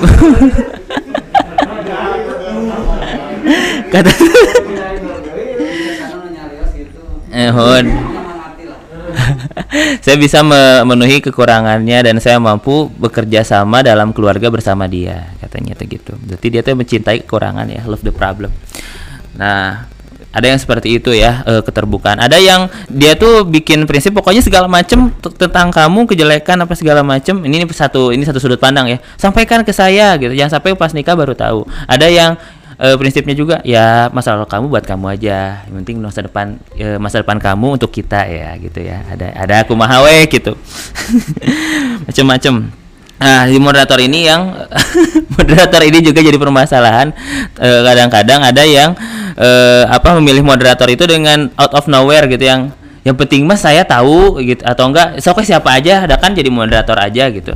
kata 3.92 4.12
Ehon 7.32 7.86
saya 10.04 10.16
bisa 10.18 10.44
memenuhi 10.44 11.20
kekurangannya 11.24 12.04
dan 12.04 12.16
saya 12.20 12.36
mampu 12.40 12.88
bekerja 12.96 13.44
sama 13.44 13.84
dalam 13.84 14.12
keluarga 14.12 14.48
bersama 14.48 14.88
dia 14.88 15.32
katanya 15.40 15.76
gitu. 15.84 16.16
Jadi 16.16 16.46
dia 16.48 16.60
tuh 16.64 16.78
mencintai 16.78 17.24
kekurangan 17.24 17.68
ya, 17.68 17.82
love 17.84 18.04
the 18.04 18.14
problem. 18.14 18.48
Nah, 19.36 19.91
ada 20.32 20.48
yang 20.48 20.56
seperti 20.56 20.96
itu 20.96 21.12
ya 21.12 21.44
e, 21.44 21.60
keterbukaan. 21.60 22.16
Ada 22.16 22.40
yang 22.40 22.72
dia 22.88 23.12
tuh 23.14 23.44
bikin 23.44 23.84
prinsip 23.84 24.16
pokoknya 24.16 24.40
segala 24.40 24.64
macam 24.64 25.12
tentang 25.36 25.68
kamu 25.68 26.08
kejelekan 26.08 26.56
apa 26.64 26.72
segala 26.72 27.04
macam 27.04 27.44
ini, 27.44 27.62
ini 27.62 27.66
satu 27.68 28.10
ini 28.10 28.24
satu 28.24 28.40
sudut 28.40 28.56
pandang 28.56 28.88
ya. 28.88 28.98
Sampaikan 29.20 29.60
ke 29.60 29.76
saya 29.76 30.16
gitu. 30.16 30.32
Jangan 30.32 30.58
sampai 30.58 30.72
pas 30.72 30.96
nikah 30.96 31.12
baru 31.12 31.36
tahu. 31.36 31.68
Ada 31.84 32.08
yang 32.08 32.40
e, 32.80 32.96
prinsipnya 32.96 33.36
juga 33.36 33.60
ya 33.60 34.08
masalah 34.08 34.48
kamu 34.48 34.72
buat 34.72 34.88
kamu 34.88 35.20
aja. 35.20 35.68
Yang 35.68 35.74
penting 35.84 35.96
masa 36.00 36.24
depan 36.24 36.56
e, 36.80 36.96
masa 36.96 37.20
depan 37.20 37.36
kamu 37.36 37.76
untuk 37.76 37.92
kita 37.92 38.24
ya 38.24 38.56
gitu 38.56 38.80
ya. 38.80 39.04
Ada 39.12 39.36
ada 39.36 39.54
aku 39.68 39.76
mahawe 39.76 40.16
gitu. 40.32 40.56
Macem-macem. 42.08 42.72
Nah, 43.22 43.46
di 43.46 43.54
moderator 43.62 44.02
ini 44.02 44.26
yang 44.26 44.50
moderator 45.38 45.78
ini 45.86 46.02
juga 46.02 46.24
jadi 46.24 46.34
permasalahan. 46.40 47.14
Kadang-kadang 47.60 48.40
e, 48.42 48.46
ada 48.48 48.64
yang 48.66 48.96
uh, 49.42 49.84
apa 49.90 50.14
memilih 50.22 50.46
moderator 50.46 50.86
itu 50.86 51.02
dengan 51.04 51.50
out 51.58 51.74
of 51.74 51.90
nowhere 51.90 52.30
gitu 52.30 52.46
yang 52.46 52.70
yang 53.02 53.18
penting 53.18 53.42
mas 53.42 53.66
saya 53.66 53.82
tahu 53.82 54.38
gitu 54.38 54.62
atau 54.62 54.86
enggak 54.86 55.18
sok 55.18 55.42
siapa 55.42 55.74
aja 55.74 56.06
ada 56.06 56.14
kan 56.14 56.32
jadi 56.32 56.48
moderator 56.48 56.94
aja 56.94 57.26
gitu. 57.34 57.52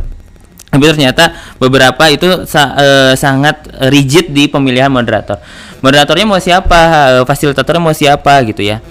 Tapi 0.67 0.83
ternyata 0.93 1.31
beberapa 1.63 2.11
itu 2.11 2.45
sa 2.45 2.75
uh, 2.75 3.13
sangat 3.15 3.71
rigid 3.89 4.35
di 4.35 4.51
pemilihan 4.51 4.91
moderator. 4.91 5.39
Moderatornya 5.81 6.27
mau 6.27 6.43
siapa 6.43 6.79
uh, 6.83 7.25
fasilitatornya 7.25 7.81
mau 7.81 7.95
siapa 7.95 8.43
gitu 8.45 8.67
ya. 8.67 8.83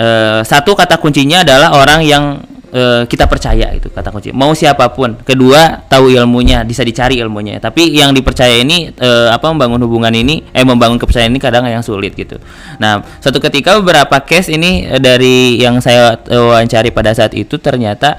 Uh, 0.00 0.40
satu 0.40 0.72
kata 0.72 0.96
kuncinya 0.96 1.44
adalah 1.44 1.76
orang 1.76 2.00
yang 2.02 2.40
uh, 2.72 3.02
kita 3.06 3.26
percaya 3.30 3.70
itu 3.74 3.90
kata 3.90 4.10
kunci. 4.10 4.30
Mau 4.34 4.54
siapa 4.54 4.90
pun. 4.90 5.18
Kedua 5.22 5.84
tahu 5.86 6.10
ilmunya 6.10 6.62
bisa 6.66 6.82
dicari 6.82 7.18
ilmunya. 7.20 7.58
Tapi 7.58 7.90
yang 7.94 8.14
dipercaya 8.14 8.58
ini 8.62 8.90
uh, 8.90 9.30
apa 9.34 9.50
membangun 9.50 9.82
hubungan 9.86 10.14
ini 10.14 10.42
eh 10.50 10.64
membangun 10.64 10.98
kepercayaan 10.98 11.30
ini 11.30 11.40
kadang 11.42 11.66
yang 11.66 11.84
sulit 11.84 12.14
gitu. 12.14 12.38
Nah 12.82 13.04
suatu 13.22 13.38
ketika 13.38 13.78
beberapa 13.78 14.22
case 14.22 14.54
ini 14.54 14.86
uh, 14.88 14.98
dari 14.98 15.60
yang 15.60 15.78
saya 15.78 16.16
uh, 16.16 16.54
wawancari 16.54 16.90
pada 16.90 17.14
saat 17.14 17.34
itu 17.36 17.58
ternyata 17.58 18.16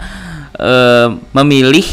uh, 0.60 1.12
memilih 1.36 1.84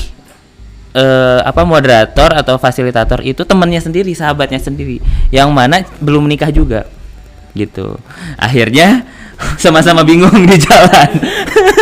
eh, 0.99 1.41
apa 1.45 1.63
moderator 1.63 2.35
atau 2.35 2.57
fasilitator 2.57 3.21
itu 3.23 3.45
temannya 3.45 3.79
sendiri, 3.79 4.13
sahabatnya 4.13 4.61
sendiri, 4.61 4.99
yang 5.31 5.53
mana 5.55 5.85
belum 6.03 6.27
menikah 6.27 6.51
juga, 6.51 6.89
gitu. 7.55 7.99
Akhirnya 8.35 9.07
sama-sama 9.63 10.03
bingung 10.03 10.35
di 10.47 10.59
jalan. 10.59 11.11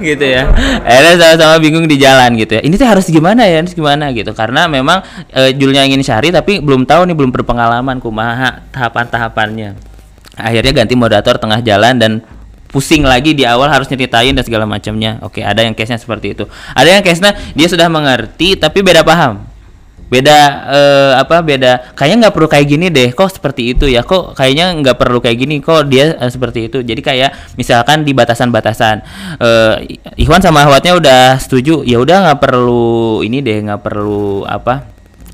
gitu 0.00 0.24
ya. 0.24 0.48
Akhirnya 0.84 1.14
sama-sama 1.16 1.56
bingung 1.62 1.86
di 1.88 1.96
jalan 1.96 2.36
gitu 2.36 2.58
ya. 2.58 2.62
Ini 2.62 2.74
tuh 2.76 2.88
harus 2.88 3.06
gimana 3.08 3.44
ya? 3.48 3.64
Harus 3.64 3.72
gimana 3.72 4.12
gitu. 4.12 4.30
Karena 4.36 4.68
memang 4.68 5.02
e, 5.32 5.56
Julnya 5.56 5.82
ingin 5.82 6.04
syari 6.04 6.30
tapi 6.30 6.60
belum 6.60 6.84
tahu 6.84 7.08
nih 7.08 7.16
belum 7.16 7.30
berpengalaman 7.32 7.98
kumaha 7.98 8.62
tahapan-tahapannya. 8.70 9.76
Akhirnya 10.36 10.72
ganti 10.84 10.94
moderator 10.94 11.40
tengah 11.40 11.64
jalan 11.64 11.96
dan 11.96 12.12
pusing 12.68 13.06
lagi 13.06 13.32
di 13.32 13.48
awal 13.48 13.72
harus 13.72 13.88
nyeritain 13.88 14.36
dan 14.36 14.44
segala 14.44 14.68
macamnya. 14.68 15.16
Oke 15.24 15.40
ada 15.40 15.64
yang 15.64 15.72
case-nya 15.72 15.96
seperti 15.96 16.36
itu. 16.36 16.44
Ada 16.76 17.00
yang 17.00 17.02
case-nya 17.02 17.32
dia 17.56 17.68
sudah 17.72 17.88
mengerti 17.88 18.60
tapi 18.60 18.84
beda 18.84 19.00
paham 19.00 19.55
beda 20.06 20.38
uh, 20.70 21.12
apa 21.18 21.42
beda. 21.42 21.94
Kayaknya 21.98 22.16
nggak 22.26 22.34
perlu 22.34 22.48
kayak 22.50 22.66
gini 22.66 22.86
deh. 22.90 23.10
Kok 23.10 23.30
seperti 23.40 23.74
itu 23.74 23.90
ya? 23.90 24.06
Kok 24.06 24.38
kayaknya 24.38 24.70
nggak 24.78 24.96
perlu 24.98 25.18
kayak 25.18 25.36
gini. 25.38 25.58
Kok 25.58 25.90
dia 25.90 26.14
uh, 26.14 26.30
seperti 26.30 26.70
itu? 26.70 26.78
Jadi 26.82 27.00
kayak 27.02 27.58
misalkan 27.58 28.06
di 28.06 28.14
batasan-batasan. 28.14 29.02
Uh, 29.42 29.82
Ikhwan 30.14 30.42
sama 30.42 30.62
Ahwatnya 30.62 30.94
udah 30.94 31.22
setuju. 31.42 31.82
Ya 31.82 31.98
udah 31.98 32.30
nggak 32.30 32.40
perlu 32.42 33.22
ini 33.26 33.42
deh. 33.42 33.66
Nggak 33.66 33.82
perlu 33.82 34.46
apa 34.46 34.86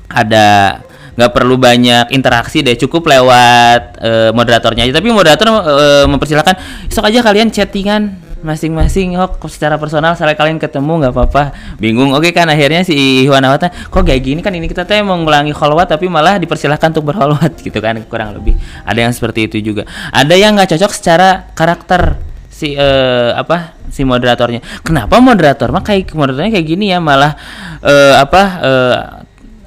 ada 0.09 0.81
nggak 1.13 1.31
perlu 1.33 1.61
banyak 1.61 2.09
interaksi 2.09 2.65
deh. 2.65 2.73
Cukup 2.73 3.05
lewat 3.05 4.01
uh, 4.01 4.29
moderatornya 4.33 4.89
aja. 4.89 4.97
Tapi 4.97 5.13
moderator 5.13 5.47
uh, 5.53 6.05
mempersilahkan 6.09 6.57
sok 6.89 7.13
aja 7.13 7.21
kalian 7.21 7.53
chattingan 7.53 8.22
masing-masing 8.43 9.15
oh 9.17 9.31
secara 9.47 9.79
personal 9.79 10.13
saya 10.13 10.35
kalian 10.35 10.59
ketemu 10.59 11.07
nggak 11.07 11.13
apa-apa. 11.15 11.43
Bingung. 11.79 12.11
Oke 12.13 12.35
kan 12.35 12.45
akhirnya 12.51 12.83
si 12.83 13.25
Iwan 13.25 13.47
Awata 13.47 13.71
kok 13.71 14.03
kayak 14.03 14.21
gini 14.21 14.39
kan 14.43 14.51
ini 14.53 14.67
kita 14.67 14.83
teh 14.83 14.99
mau 15.01 15.15
ngulangi 15.17 15.55
kholwat 15.55 15.95
tapi 15.95 16.11
malah 16.11 16.37
dipersilahkan 16.37 16.93
untuk 16.93 17.15
berholwat 17.15 17.57
gitu 17.63 17.79
kan 17.79 17.97
kurang 18.05 18.35
lebih. 18.35 18.59
Ada 18.83 19.09
yang 19.09 19.13
seperti 19.15 19.47
itu 19.47 19.73
juga. 19.73 19.87
Ada 20.11 20.35
yang 20.35 20.53
nggak 20.59 20.75
cocok 20.75 20.91
secara 20.91 21.47
karakter 21.55 22.19
si 22.53 22.75
uh, 22.77 23.33
apa 23.33 23.73
si 23.89 24.05
moderatornya. 24.05 24.61
Kenapa 24.85 25.17
moderator? 25.17 25.73
Mah 25.73 25.81
kayak 25.81 26.13
moderatornya 26.13 26.53
kayak 26.53 26.67
gini 26.67 26.93
ya 26.93 27.01
malah 27.01 27.33
uh, 27.81 28.21
apa 28.21 28.41
uh, 28.61 28.95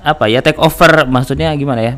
apa 0.07 0.31
ya 0.31 0.39
take 0.39 0.63
over 0.63 1.03
maksudnya 1.11 1.51
gimana 1.59 1.83
ya 1.83 1.95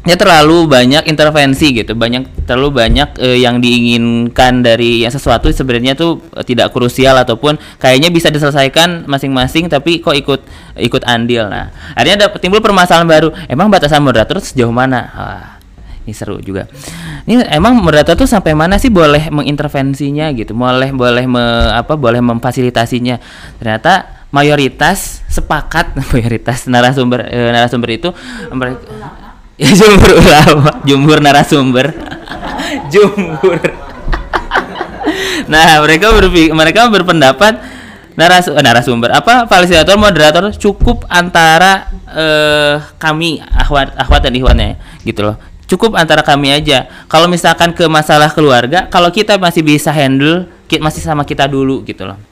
ya 0.00 0.16
terlalu 0.16 0.64
banyak 0.64 1.04
intervensi 1.12 1.76
gitu 1.76 1.92
banyak 1.92 2.48
terlalu 2.48 2.80
banyak 2.80 3.20
uh, 3.20 3.36
yang 3.36 3.60
diinginkan 3.60 4.64
dari 4.64 5.04
yang 5.04 5.12
sesuatu 5.12 5.52
sebenarnya 5.52 5.92
tuh 5.92 6.24
uh, 6.32 6.40
tidak 6.40 6.72
krusial 6.72 7.20
ataupun 7.20 7.60
kayaknya 7.76 8.08
bisa 8.08 8.32
diselesaikan 8.32 9.04
masing-masing 9.04 9.68
tapi 9.68 10.00
kok 10.00 10.16
ikut 10.16 10.40
ikut 10.80 11.02
andil. 11.04 11.52
Nah 11.52 11.68
akhirnya 11.92 12.26
ada 12.26 12.26
timbul 12.40 12.64
permasalahan 12.64 13.04
baru. 13.04 13.28
Emang 13.44 13.68
batasan 13.68 14.00
moderator 14.00 14.40
sejauh 14.40 14.72
mana? 14.72 15.12
Wah, 15.12 15.60
ini 16.08 16.16
seru 16.16 16.40
juga. 16.40 16.64
Ini 17.28 17.52
emang 17.52 17.76
moderator 17.76 18.16
tuh 18.16 18.28
sampai 18.28 18.56
mana 18.56 18.80
sih 18.80 18.88
boleh 18.88 19.28
mengintervensinya 19.28 20.32
gitu? 20.32 20.56
Boleh 20.56 20.96
boleh 20.96 21.28
me, 21.28 21.44
apa 21.76 21.92
boleh 22.00 22.24
memfasilitasinya. 22.24 23.20
Ternyata 23.60 24.24
mayoritas 24.32 25.20
sepakat 25.28 25.92
mayoritas 26.14 26.64
narasumber 26.70 27.26
e, 27.28 27.38
narasumber 27.50 27.90
itu 27.90 28.08
mereka 28.54 28.80
ya 29.60 29.70
jumhur 29.80 30.12
ulama. 30.16 30.70
Jumhur 30.88 31.18
narasumber. 31.20 31.92
Jumhur. 32.92 33.60
Nah 35.50 35.84
mereka 35.84 36.16
berpikir 36.16 36.56
mereka 36.56 36.88
berpendapat 36.88 37.60
naras 38.16 38.48
eh, 38.48 38.62
narasumber. 38.64 39.12
Apa 39.12 39.44
fasilitator 39.44 40.00
moderator 40.00 40.44
cukup 40.56 41.04
antara 41.12 41.92
eh, 42.08 42.80
kami 42.96 43.44
akhwat 43.44 43.92
akhwat 44.00 44.20
dan 44.24 44.32
ikhwannya 44.32 44.80
gitu 45.04 45.28
loh. 45.28 45.36
Cukup 45.68 45.94
antara 45.94 46.24
kami 46.24 46.50
aja. 46.50 46.88
Kalau 47.06 47.30
misalkan 47.30 47.76
ke 47.76 47.84
masalah 47.86 48.32
keluarga 48.32 48.88
kalau 48.88 49.12
kita 49.12 49.36
masih 49.36 49.62
bisa 49.62 49.92
handle 49.92 50.48
masih 50.78 51.02
sama 51.02 51.26
kita 51.26 51.50
dulu 51.50 51.82
gitu 51.82 52.06
loh 52.06 52.29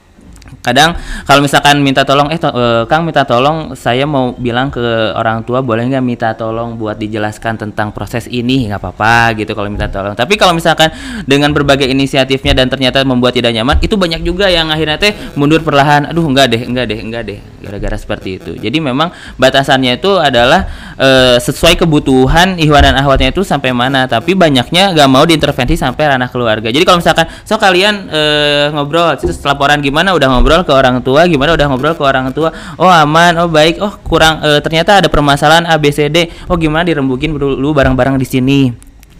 kadang 0.59 0.91
kalau 1.23 1.39
misalkan 1.39 1.79
minta 1.79 2.03
tolong 2.03 2.27
eh 2.29 2.39
to, 2.39 2.51
uh, 2.51 2.83
Kang 2.85 3.07
minta 3.07 3.23
tolong 3.23 3.73
saya 3.79 4.03
mau 4.03 4.35
bilang 4.35 4.67
ke 4.67 5.15
orang 5.15 5.47
tua 5.47 5.63
boleh 5.63 5.87
nggak 5.87 6.03
minta 6.03 6.35
tolong 6.35 6.75
buat 6.75 6.99
dijelaskan 6.99 7.55
tentang 7.55 7.95
proses 7.95 8.27
ini? 8.27 8.67
Nggak 8.67 8.79
apa-apa 8.83 9.39
gitu 9.39 9.55
kalau 9.55 9.71
minta 9.71 9.87
tolong. 9.87 10.13
Tapi 10.13 10.35
kalau 10.35 10.51
misalkan 10.51 10.91
dengan 11.23 11.55
berbagai 11.55 11.87
inisiatifnya 11.87 12.51
dan 12.51 12.67
ternyata 12.67 13.01
membuat 13.07 13.39
tidak 13.39 13.55
nyaman 13.55 13.79
itu 13.79 13.95
banyak 13.95 14.19
juga 14.21 14.51
yang 14.51 14.67
akhirnya 14.67 14.99
teh 14.99 15.15
mundur 15.39 15.63
perlahan. 15.63 16.11
Aduh 16.11 16.27
enggak 16.27 16.51
deh 16.51 16.61
enggak 16.67 16.85
deh 16.91 16.99
enggak 16.99 17.23
deh 17.23 17.39
gara-gara 17.63 17.95
seperti 17.95 18.43
itu. 18.43 18.51
Jadi 18.59 18.83
memang 18.83 19.15
batasannya 19.39 19.95
itu 19.95 20.11
adalah 20.19 20.67
uh, 20.99 21.39
sesuai 21.39 21.79
kebutuhan 21.79 22.59
ihwan 22.59 22.83
dan 22.83 22.99
ahwatnya 22.99 23.31
itu 23.31 23.47
sampai 23.47 23.71
mana 23.71 24.11
tapi 24.11 24.35
banyaknya 24.35 24.91
nggak 24.91 25.09
mau 25.11 25.23
diintervensi 25.23 25.79
sampai 25.79 26.17
ranah 26.17 26.27
keluarga. 26.27 26.67
Jadi 26.67 26.83
kalau 26.83 26.99
misalkan 26.99 27.31
so 27.47 27.55
kalian 27.55 28.11
uh, 28.11 28.75
ngobrol 28.75 29.15
terus 29.15 29.39
laporan 29.47 29.79
gimana? 29.79 30.11
Udah 30.11 30.27
ngobrol 30.27 30.48
ngobrol 30.49 30.65
ke 30.65 30.73
orang 30.73 30.97
tua 31.05 31.29
gimana 31.29 31.53
udah 31.53 31.65
ngobrol 31.69 31.93
ke 31.93 32.01
orang 32.01 32.33
tua? 32.33 32.49
Oh 32.81 32.89
aman 32.89 33.37
oh 33.37 33.45
baik. 33.45 33.77
Oh 33.77 33.93
kurang 34.01 34.41
e, 34.41 34.57
ternyata 34.65 34.97
ada 34.97 35.05
permasalahan 35.05 35.69
A 35.69 35.77
B 35.77 35.93
C 35.93 36.09
D. 36.09 36.25
Oh 36.49 36.57
gimana 36.57 36.81
dirembukin 36.89 37.37
dulu 37.37 37.69
barang-barang 37.69 38.17
di 38.17 38.25
sini? 38.25 38.59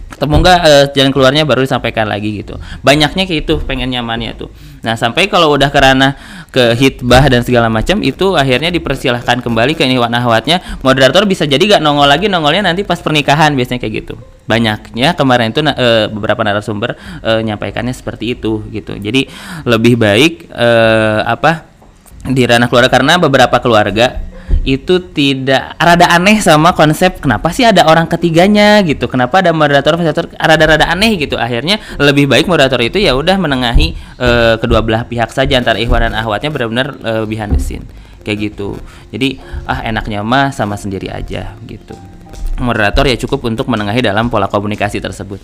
Ketemu 0.10 0.42
nggak 0.42 0.60
e, 0.66 0.72
jalan 0.98 1.14
keluarnya 1.14 1.46
baru 1.46 1.62
disampaikan 1.62 2.10
lagi 2.10 2.42
gitu. 2.42 2.58
Banyaknya 2.82 3.30
kayak 3.30 3.46
itu 3.46 3.62
pengen 3.62 3.94
nyamannya 3.94 4.34
tuh. 4.42 4.50
Nah 4.82 4.98
sampai 4.98 5.30
kalau 5.30 5.54
udah 5.54 5.70
kerana 5.70 6.18
ke 6.50 6.74
hitbah 6.74 7.30
dan 7.30 7.46
segala 7.46 7.70
macam 7.70 8.02
itu 8.02 8.34
akhirnya 8.34 8.74
dipersilahkan 8.74 9.46
kembali 9.46 9.78
ke 9.78 9.86
ini 9.86 10.02
nahwatnya 10.02 10.82
moderator 10.82 11.30
bisa 11.30 11.46
jadi 11.46 11.78
gak 11.78 11.86
nongol 11.86 12.10
lagi 12.10 12.26
nongolnya 12.26 12.74
nanti 12.74 12.82
pas 12.82 12.98
pernikahan 12.98 13.54
biasanya 13.54 13.78
kayak 13.78 13.94
gitu 14.02 14.18
banyaknya 14.50 15.14
kemarin 15.14 15.54
itu 15.54 15.62
e, 15.62 16.10
beberapa 16.10 16.42
narasumber 16.42 16.98
e, 17.22 17.46
nyampaikannya 17.46 17.94
seperti 17.94 18.34
itu 18.34 18.66
gitu. 18.74 18.98
Jadi 18.98 19.30
lebih 19.70 19.94
baik 20.02 20.50
e, 20.50 20.70
apa 21.22 21.70
di 22.26 22.42
ranah 22.50 22.66
keluarga 22.66 22.90
karena 22.90 23.22
beberapa 23.22 23.62
keluarga 23.62 24.26
itu 24.66 25.14
tidak 25.14 25.78
rada 25.78 26.10
aneh 26.10 26.42
sama 26.42 26.74
konsep 26.74 27.22
kenapa 27.22 27.54
sih 27.54 27.64
ada 27.64 27.86
orang 27.86 28.10
ketiganya 28.10 28.82
gitu. 28.82 29.06
Kenapa 29.06 29.46
ada 29.46 29.54
moderator 29.54 29.94
moderator 29.96 30.26
rada-rada 30.34 30.90
aneh 30.90 31.14
gitu. 31.22 31.38
Akhirnya 31.38 31.78
lebih 32.02 32.26
baik 32.26 32.50
moderator 32.50 32.82
itu 32.82 32.98
ya 32.98 33.14
udah 33.14 33.38
menengahi 33.38 33.94
e, 34.18 34.30
kedua 34.58 34.82
belah 34.82 35.06
pihak 35.06 35.30
saja 35.30 35.62
antara 35.62 35.78
ikhwan 35.78 36.10
dan 36.10 36.18
ahwatnya 36.18 36.50
benar-benar 36.50 36.98
e, 36.98 37.12
behind 37.30 37.54
the 37.54 37.62
scene 37.62 37.86
kayak 38.26 38.50
gitu. 38.50 38.82
Jadi 39.14 39.38
ah 39.70 39.86
enaknya 39.86 40.26
mah 40.26 40.50
sama 40.50 40.74
sendiri 40.74 41.08
aja 41.14 41.54
gitu 41.70 42.09
moderator 42.60 43.08
ya 43.08 43.16
cukup 43.16 43.48
untuk 43.50 43.66
menengahi 43.72 44.04
dalam 44.04 44.28
pola 44.28 44.52
komunikasi 44.52 45.00
tersebut. 45.00 45.40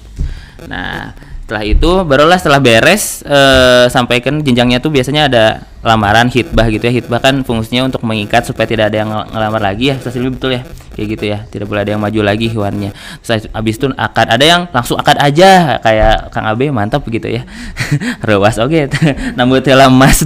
Nah, 0.68 1.16
setelah 1.46 1.64
itu 1.66 1.90
barulah 2.08 2.38
setelah 2.42 2.58
beres 2.58 3.22
eh, 3.26 3.86
sampaikan 3.92 4.42
jenjangnya 4.42 4.82
tuh 4.82 4.90
biasanya 4.90 5.30
ada 5.30 5.46
lamaran 5.86 6.34
hitbah 6.34 6.66
gitu 6.74 6.82
ya. 6.90 6.94
Hitbah 6.98 7.22
kan 7.22 7.46
fungsinya 7.46 7.86
untuk 7.86 8.02
mengikat 8.02 8.42
supaya 8.42 8.66
tidak 8.66 8.90
ada 8.90 9.06
yang 9.06 9.10
ngelamar 9.14 9.62
lagi 9.62 9.94
ya. 9.94 9.96
Ustaz 10.02 10.18
betul 10.18 10.58
ya? 10.58 10.66
Kayak 10.98 11.08
gitu 11.14 11.26
ya. 11.30 11.38
Tidak 11.46 11.70
boleh 11.70 11.86
ada 11.86 11.94
yang 11.94 12.02
maju 12.02 12.20
lagi 12.26 12.50
hewannya. 12.50 12.90
Terus 13.22 13.46
habis 13.54 13.78
itu 13.78 13.94
akad 13.94 14.28
ada 14.34 14.42
yang 14.42 14.62
langsung 14.74 14.98
akad 14.98 15.22
aja. 15.22 15.78
Kayak 15.86 16.34
Kang 16.34 16.50
Abe 16.50 16.74
mantap 16.74 17.06
begitu 17.06 17.30
ya. 17.30 17.46
Rewas 18.28 18.58
oke. 18.58 18.90
Okay. 18.90 19.14
nambut 19.38 19.62
emas 19.62 20.26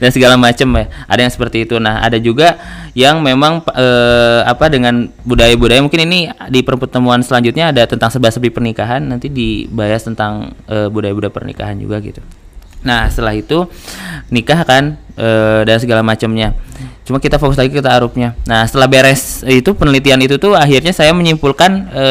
dan 0.00 0.10
segala 0.14 0.38
macam 0.38 0.70
ya. 0.78 0.86
Ada 1.10 1.20
yang 1.26 1.32
seperti 1.34 1.66
itu. 1.66 1.82
Nah 1.82 2.06
ada 2.06 2.22
juga 2.22 2.54
yang 2.94 3.18
memang 3.26 3.66
eh, 3.74 4.40
apa 4.46 4.70
dengan 4.70 5.10
budaya-budaya 5.26 5.82
mungkin 5.82 6.06
ini 6.06 6.30
di 6.46 6.62
pertemuan 6.62 7.26
selanjutnya 7.26 7.74
ada 7.74 7.82
tentang 7.90 8.14
sebab-sebab 8.14 8.54
pernikahan. 8.54 9.02
Nanti 9.02 9.26
dibahas 9.26 10.06
tentang 10.06 10.54
eh, 10.70 10.86
budaya-budaya 10.86 11.34
pernikahan 11.34 11.74
juga 11.82 11.98
gitu 11.98 12.22
Nah 12.86 13.10
setelah 13.10 13.34
itu 13.34 13.66
nikah 14.30 14.62
kan 14.62 14.94
e, 15.18 15.28
dan 15.66 15.76
segala 15.82 16.06
macamnya. 16.06 16.54
Cuma 17.02 17.18
kita 17.18 17.42
fokus 17.42 17.58
lagi 17.58 17.74
ke 17.74 17.82
taarufnya. 17.82 18.38
Nah 18.46 18.62
setelah 18.64 18.86
beres 18.86 19.42
itu 19.42 19.74
penelitian 19.74 20.22
itu 20.22 20.38
tuh 20.38 20.54
akhirnya 20.54 20.94
saya 20.94 21.10
menyimpulkan 21.10 21.70
e, 21.90 22.04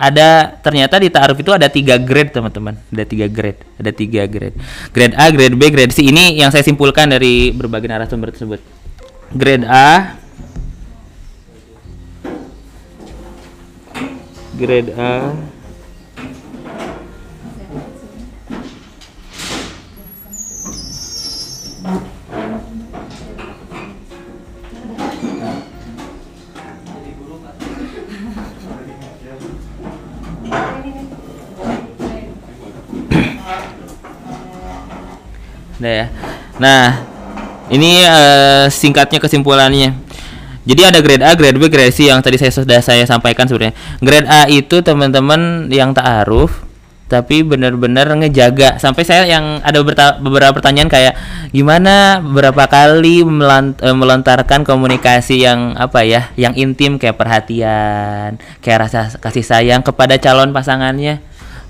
ada 0.00 0.56
ternyata 0.64 0.96
di 0.96 1.12
taaruf 1.12 1.36
itu 1.36 1.52
ada 1.52 1.66
tiga 1.68 1.98
grade 1.98 2.32
teman-teman. 2.32 2.78
Ada 2.94 3.04
tiga 3.04 3.26
grade. 3.28 3.60
Ada 3.76 3.90
tiga 3.92 4.22
grade. 4.24 4.56
Grade 4.94 5.14
A, 5.18 5.28
grade 5.28 5.56
B, 5.58 5.62
grade 5.68 5.92
C. 5.92 6.06
Ini 6.06 6.40
yang 6.40 6.48
saya 6.48 6.64
simpulkan 6.64 7.10
dari 7.10 7.52
berbagai 7.52 7.90
narasumber 7.90 8.32
tersebut. 8.32 8.62
Grade 9.34 9.66
A. 9.68 10.16
Grade 14.56 14.92
A 14.96 15.34
Nah 21.80 21.88
ya. 35.88 36.06
Nah, 36.60 37.00
ini 37.72 38.04
uh, 38.04 38.68
singkatnya 38.68 39.16
kesimpulannya. 39.16 39.96
Jadi 40.68 40.82
ada 40.84 41.00
grade 41.00 41.24
A, 41.24 41.32
grade 41.32 41.56
B, 41.56 41.72
grade 41.72 41.88
C 41.88 42.12
yang 42.12 42.20
tadi 42.20 42.36
saya 42.36 42.52
sudah 42.52 42.84
saya 42.84 43.08
sampaikan 43.08 43.48
sebenarnya. 43.48 43.72
Grade 44.04 44.28
A 44.28 44.44
itu 44.52 44.84
teman-teman 44.84 45.72
yang 45.72 45.96
ta'aruf 45.96 46.69
tapi 47.10 47.42
benar-benar 47.42 48.06
ngejaga. 48.14 48.78
Sampai 48.78 49.02
saya 49.02 49.26
yang 49.26 49.58
ada 49.66 49.82
beberapa 50.22 50.54
pertanyaan 50.54 50.86
kayak 50.86 51.18
gimana? 51.50 52.22
Beberapa 52.22 52.70
kali 52.70 53.26
melant 53.26 53.74
e, 53.82 53.90
melontarkan 53.90 54.62
komunikasi 54.62 55.42
yang 55.42 55.74
apa 55.74 56.06
ya 56.06 56.30
yang 56.38 56.54
intim? 56.54 57.02
Kayak 57.02 57.18
perhatian 57.18 58.38
kayak 58.62 58.86
rasa 58.86 59.10
kasih 59.18 59.42
sayang 59.42 59.82
kepada 59.82 60.14
calon 60.22 60.54
pasangannya? 60.54 61.18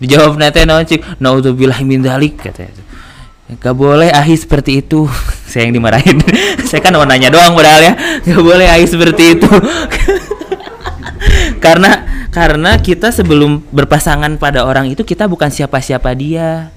Dijawab 0.04 0.36
nete 0.36 0.68
nocik 0.68 1.00
naudzubillah 1.16 1.80
min 1.88 2.04
dalik 2.04 2.36
katanya 2.40 2.90
Gak 3.58 3.74
boleh 3.74 4.14
ahi 4.14 4.38
seperti 4.38 4.86
itu. 4.86 5.10
Saya 5.50 5.66
yang 5.66 5.74
dimarahin. 5.74 6.22
Saya 6.70 6.78
kan 6.78 6.94
mau 6.94 7.02
nanya 7.02 7.34
doang 7.34 7.58
padahal 7.58 7.82
ya. 7.82 7.94
Gak 8.22 8.42
boleh 8.44 8.70
ahi 8.70 8.86
seperti 8.86 9.34
itu. 9.34 9.50
Karena 11.64 12.19
karena 12.30 12.78
kita 12.78 13.10
sebelum 13.10 13.62
berpasangan 13.74 14.38
pada 14.38 14.62
orang 14.62 14.86
itu 14.90 15.02
kita 15.02 15.26
bukan 15.26 15.50
siapa-siapa 15.50 16.14
dia. 16.14 16.70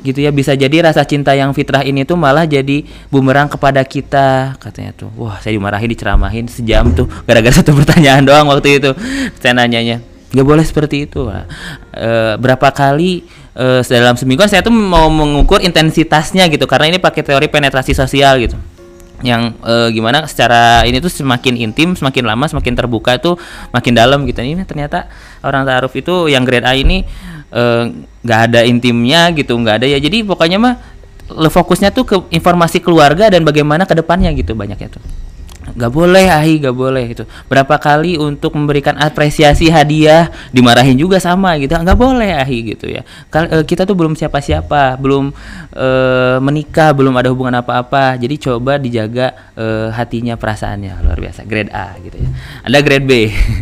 Gitu 0.00 0.16
ya 0.24 0.32
bisa 0.32 0.56
jadi 0.56 0.80
rasa 0.80 1.04
cinta 1.04 1.36
yang 1.36 1.52
fitrah 1.52 1.84
ini 1.84 2.08
tuh 2.08 2.16
malah 2.16 2.48
jadi 2.48 2.88
bumerang 3.12 3.52
kepada 3.52 3.84
kita. 3.84 4.56
Katanya 4.56 4.96
tuh 4.96 5.12
wah 5.16 5.36
saya 5.40 5.56
dimarahin 5.56 5.92
diceramahin 5.92 6.48
sejam 6.48 6.88
tuh 6.92 7.08
gara-gara 7.28 7.52
satu 7.52 7.76
pertanyaan 7.76 8.24
doang 8.24 8.48
waktu 8.48 8.80
itu. 8.80 8.96
Saya 9.40 9.52
nanyanya 9.56 10.00
nggak 10.30 10.46
boleh 10.46 10.62
seperti 10.62 11.10
itu 11.10 11.26
e, 11.26 12.10
berapa 12.38 12.70
kali 12.70 13.26
e, 13.50 13.66
dalam 13.82 14.14
seminggu 14.14 14.46
saya 14.46 14.62
tuh 14.62 14.70
mau 14.70 15.10
mengukur 15.10 15.58
intensitasnya 15.58 16.46
gitu 16.54 16.70
karena 16.70 16.94
ini 16.94 16.98
pakai 17.02 17.26
teori 17.26 17.50
penetrasi 17.50 17.98
sosial 17.98 18.38
gitu 18.38 18.54
yang 19.20 19.56
e, 19.60 19.92
gimana 19.92 20.24
secara 20.24 20.84
ini 20.88 21.00
tuh 21.00 21.12
semakin 21.12 21.56
intim 21.60 21.92
semakin 21.92 22.24
lama 22.24 22.48
semakin 22.48 22.72
terbuka 22.76 23.20
tuh 23.20 23.36
makin 23.72 23.92
dalam 23.92 24.24
gitu. 24.24 24.40
Ini 24.40 24.64
ternyata 24.64 25.08
orang 25.44 25.64
taaruf 25.68 25.92
itu 25.96 26.28
yang 26.32 26.44
grade 26.44 26.66
A 26.66 26.72
ini 26.76 27.04
eh, 27.52 27.84
nggak 28.24 28.40
e, 28.40 28.46
ada 28.48 28.60
intimnya 28.64 29.28
gitu 29.36 29.56
nggak 29.56 29.84
ada 29.84 29.86
ya. 29.86 29.98
Jadi 30.00 30.24
pokoknya 30.24 30.58
mah 30.60 30.74
fokusnya 31.30 31.94
tuh 31.94 32.04
ke 32.06 32.16
informasi 32.34 32.82
keluarga 32.82 33.30
dan 33.30 33.46
bagaimana 33.46 33.86
ke 33.86 33.94
depannya 33.94 34.34
gitu 34.34 34.58
banyaknya 34.58 34.90
tuh 34.90 35.02
nggak 35.74 35.92
boleh 35.92 36.26
ahi 36.30 36.62
nggak 36.62 36.76
boleh 36.76 37.04
itu 37.12 37.24
berapa 37.46 37.76
kali 37.76 38.16
untuk 38.16 38.54
memberikan 38.54 38.96
apresiasi 38.98 39.70
hadiah 39.70 40.32
dimarahin 40.50 40.96
juga 40.96 41.22
sama 41.22 41.56
gitu. 41.58 41.74
Nggak 41.76 41.98
boleh 41.98 42.30
ahi 42.36 42.74
gitu 42.74 42.86
ya. 42.90 43.02
Kal 43.28 43.48
e, 43.50 43.58
kita 43.66 43.86
tuh 43.86 43.94
belum 43.94 44.14
siapa-siapa 44.14 44.98
belum 44.98 45.30
e, 45.74 45.88
menikah 46.42 46.94
belum 46.94 47.14
ada 47.16 47.28
hubungan 47.30 47.62
apa-apa. 47.62 48.18
Jadi 48.18 48.34
coba 48.38 48.76
dijaga 48.76 49.34
e, 49.54 49.90
hatinya 49.94 50.34
perasaannya. 50.34 51.02
Luar 51.04 51.18
biasa 51.18 51.46
grade 51.46 51.72
A 51.72 51.94
gitu 52.02 52.16
ya. 52.18 52.28
Ada 52.66 52.78
grade 52.82 53.06
B. 53.06 53.12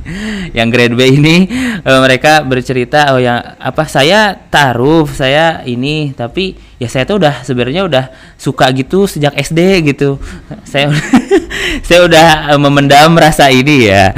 Yang 0.58 0.68
grade 0.72 0.94
B 0.96 1.00
ini 1.08 1.36
e, 1.82 1.92
mereka 2.00 2.40
bercerita 2.44 3.10
oh 3.14 3.20
yang 3.20 3.40
apa 3.58 3.84
saya 3.88 4.34
taruh 4.34 5.06
saya 5.08 5.62
ini 5.64 6.12
tapi 6.12 6.67
ya 6.78 6.86
saya 6.86 7.04
tuh 7.04 7.18
udah 7.18 7.42
sebenarnya 7.42 7.82
udah 7.86 8.04
suka 8.38 8.70
gitu 8.74 9.10
sejak 9.10 9.34
SD 9.34 9.90
gitu. 9.94 10.16
Saya 10.62 10.94
saya 11.86 12.06
udah 12.06 12.54
uh, 12.54 12.60
memendam 12.62 13.18
rasa 13.18 13.50
ini 13.50 13.90
ya. 13.90 14.14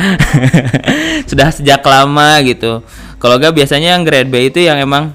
Sudah 1.30 1.48
sejak 1.52 1.80
lama 1.84 2.40
gitu. 2.44 2.84
Kalau 3.20 3.36
gak 3.36 3.52
biasanya 3.52 3.96
yang 3.96 4.02
grade 4.04 4.32
B 4.32 4.48
itu 4.48 4.64
yang 4.64 4.80
emang 4.80 5.12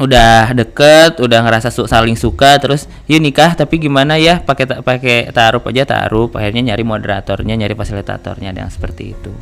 udah 0.00 0.52
deket, 0.56 1.20
udah 1.20 1.40
ngerasa 1.44 1.68
su 1.68 1.84
saling 1.84 2.16
suka, 2.16 2.56
terus 2.62 2.88
yuk 3.10 3.20
nikah 3.20 3.52
tapi 3.58 3.76
gimana 3.76 4.16
ya? 4.16 4.40
Pakai 4.40 4.64
pakai 4.80 5.28
taruh 5.34 5.60
aja 5.60 5.84
taruh, 5.84 6.30
akhirnya 6.32 6.72
nyari 6.72 6.84
moderatornya, 6.84 7.56
nyari 7.58 7.74
fasilitatornya 7.74 8.54
yang 8.54 8.70
seperti 8.70 9.12
itu 9.16 9.32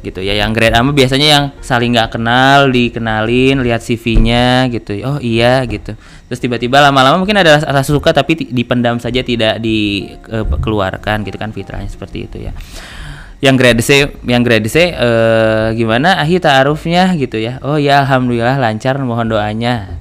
gitu. 0.00 0.24
Ya 0.24 0.36
yang 0.36 0.56
grade 0.56 0.76
A 0.76 0.80
biasanya 0.82 1.28
yang 1.28 1.44
saling 1.60 1.92
nggak 1.92 2.16
kenal 2.16 2.72
dikenalin 2.72 3.60
lihat 3.60 3.84
CV-nya 3.84 4.68
gitu. 4.72 4.96
Oh 5.04 5.18
iya 5.20 5.64
gitu. 5.68 5.94
Terus 6.30 6.40
tiba-tiba 6.40 6.80
lama-lama 6.80 7.20
mungkin 7.20 7.36
ada 7.36 7.60
rasa 7.60 7.90
suka 7.90 8.14
tapi 8.14 8.48
dipendam 8.50 8.96
saja 9.02 9.20
tidak 9.20 9.60
dikeluarkan 9.60 11.26
gitu 11.26 11.36
kan 11.36 11.50
fitrahnya 11.50 11.90
seperti 11.90 12.30
itu 12.30 12.38
ya. 12.50 12.52
Yang 13.40 13.56
grade 13.56 13.82
C 13.82 13.90
yang 14.28 14.42
grade 14.44 14.68
C 14.68 14.92
eh, 14.92 15.66
gimana? 15.76 16.20
Akhir 16.20 16.44
taarufnya 16.44 17.16
gitu 17.16 17.40
ya. 17.40 17.56
Oh 17.64 17.80
ya 17.80 18.04
alhamdulillah 18.04 18.60
lancar 18.60 19.00
mohon 19.00 19.28
doanya. 19.28 19.96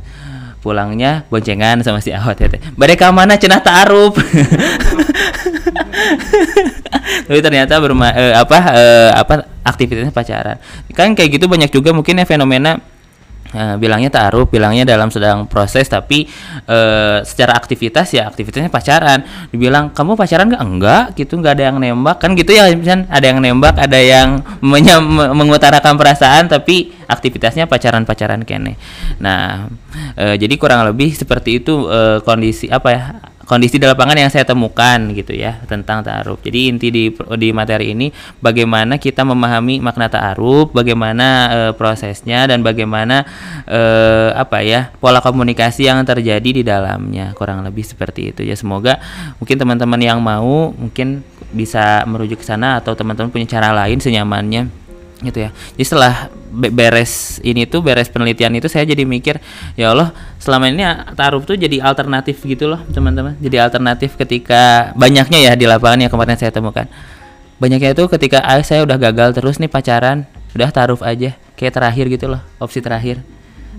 Pulangnya 0.59 1.23
boncengan 1.31 1.79
sama 1.87 2.03
si 2.03 2.11
awat 2.11 2.35
ya 2.43 2.51
mereka 2.75 3.15
mana 3.15 3.39
cenah 3.39 3.63
taaruf 3.63 4.19
tapi 7.27 7.39
ternyata 7.41 7.77
berma 7.81 8.13
eh, 8.13 8.33
apa 8.35 8.57
eh, 8.75 9.11
apa 9.13 9.33
aktivitasnya 9.65 10.13
pacaran 10.13 10.57
kan 10.93 11.13
kayak 11.13 11.39
gitu 11.39 11.45
banyak 11.49 11.69
juga 11.73 11.93
mungkin 11.93 12.21
ya 12.21 12.25
fenomena 12.25 12.77
Uh, 13.49 13.81
bilangnya 13.81 14.13
taruh, 14.13 14.45
bilangnya 14.45 14.85
dalam 14.85 15.09
sedang 15.09 15.49
proses, 15.49 15.89
tapi 15.89 16.29
uh, 16.69 17.25
secara 17.25 17.57
aktivitas 17.57 18.13
ya 18.13 18.29
aktivitasnya 18.29 18.69
pacaran. 18.69 19.25
Dibilang 19.49 19.89
kamu 19.89 20.13
pacaran 20.13 20.53
nggak? 20.53 20.61
Enggak, 20.61 21.03
gitu 21.17 21.41
nggak 21.41 21.57
ada 21.57 21.63
yang 21.73 21.81
nembak 21.81 22.21
kan 22.21 22.37
gitu 22.37 22.53
ya, 22.53 22.69
misalnya 22.69 23.09
ada 23.09 23.25
yang 23.25 23.41
nembak, 23.41 23.73
ada 23.73 23.97
yang 23.97 24.45
mengutarakan 25.33 25.97
perasaan, 25.97 26.45
tapi 26.45 26.93
aktivitasnya 27.09 27.65
pacaran-pacaran 27.65 28.45
kene. 28.45 28.77
Nah, 29.17 29.65
uh, 30.13 30.35
jadi 30.37 30.53
kurang 30.53 30.85
lebih 30.85 31.17
seperti 31.17 31.57
itu 31.57 31.89
kondisi 32.21 32.69
apa 32.69 32.89
ya 32.93 33.28
kondisi 33.49 33.81
di 33.81 33.89
lapangan 33.89 34.13
yang 34.13 34.29
saya 34.29 34.45
temukan 34.45 35.09
gitu 35.17 35.33
ya 35.33 35.57
tentang 35.65 36.05
ta'aruf. 36.05 36.37
Jadi 36.45 36.69
inti 36.69 36.87
di 36.93 37.09
di 37.09 37.49
materi 37.49 37.97
ini 37.97 38.13
bagaimana 38.37 39.01
kita 39.01 39.25
memahami 39.25 39.81
makna 39.81 40.05
ta'aruf, 40.05 40.69
bagaimana 40.69 41.27
e, 41.49 41.59
prosesnya 41.73 42.45
dan 42.45 42.61
bagaimana 42.61 43.25
e, 43.65 43.81
apa 44.37 44.61
ya 44.61 44.93
pola 45.01 45.17
komunikasi 45.17 45.89
yang 45.89 46.05
terjadi 46.05 46.45
di 46.45 46.61
dalamnya. 46.61 47.33
Kurang 47.33 47.65
lebih 47.65 47.81
seperti 47.81 48.29
itu 48.29 48.45
ya. 48.45 48.53
Semoga 48.53 49.01
mungkin 49.41 49.57
teman-teman 49.57 49.97
yang 49.97 50.21
mau 50.21 50.69
mungkin 50.69 51.25
bisa 51.49 52.05
merujuk 52.05 52.39
ke 52.39 52.45
sana 52.45 52.77
atau 52.77 52.93
teman-teman 52.93 53.33
punya 53.33 53.49
cara 53.49 53.73
lain 53.73 53.97
senyamannya 53.97 54.78
gitu 55.19 55.47
ya. 55.47 55.49
Jadi 55.75 55.83
setelah 55.83 56.31
beres 56.49 57.43
ini 57.43 57.67
tuh 57.67 57.83
beres 57.83 58.07
penelitian 58.07 58.55
itu 58.55 58.71
saya 58.71 58.87
jadi 58.87 59.03
mikir 59.03 59.37
ya 59.75 59.91
Allah 59.91 60.15
selama 60.39 60.71
ini 60.71 60.81
taruh 61.13 61.43
tuh 61.43 61.59
jadi 61.59 61.83
alternatif 61.83 62.39
gitu 62.47 62.71
loh 62.71 62.79
teman-teman. 62.89 63.35
Jadi 63.43 63.59
alternatif 63.59 64.15
ketika 64.15 64.95
banyaknya 64.95 65.51
ya 65.51 65.53
di 65.59 65.67
lapangan 65.67 66.07
yang 66.07 66.11
kemarin 66.11 66.39
saya 66.39 66.51
temukan. 66.55 66.87
Banyaknya 67.59 67.91
itu 67.91 68.07
ketika 68.07 68.39
ah, 68.39 68.63
saya 68.63 68.87
udah 68.87 68.95
gagal 68.95 69.35
terus 69.35 69.59
nih 69.59 69.67
pacaran 69.67 70.23
udah 70.55 70.69
taruh 70.71 70.99
aja. 71.03 71.35
Kayak 71.59 71.73
terakhir 71.75 72.05
gitu 72.07 72.25
loh 72.31 72.41
opsi 72.55 72.79
terakhir. 72.79 73.19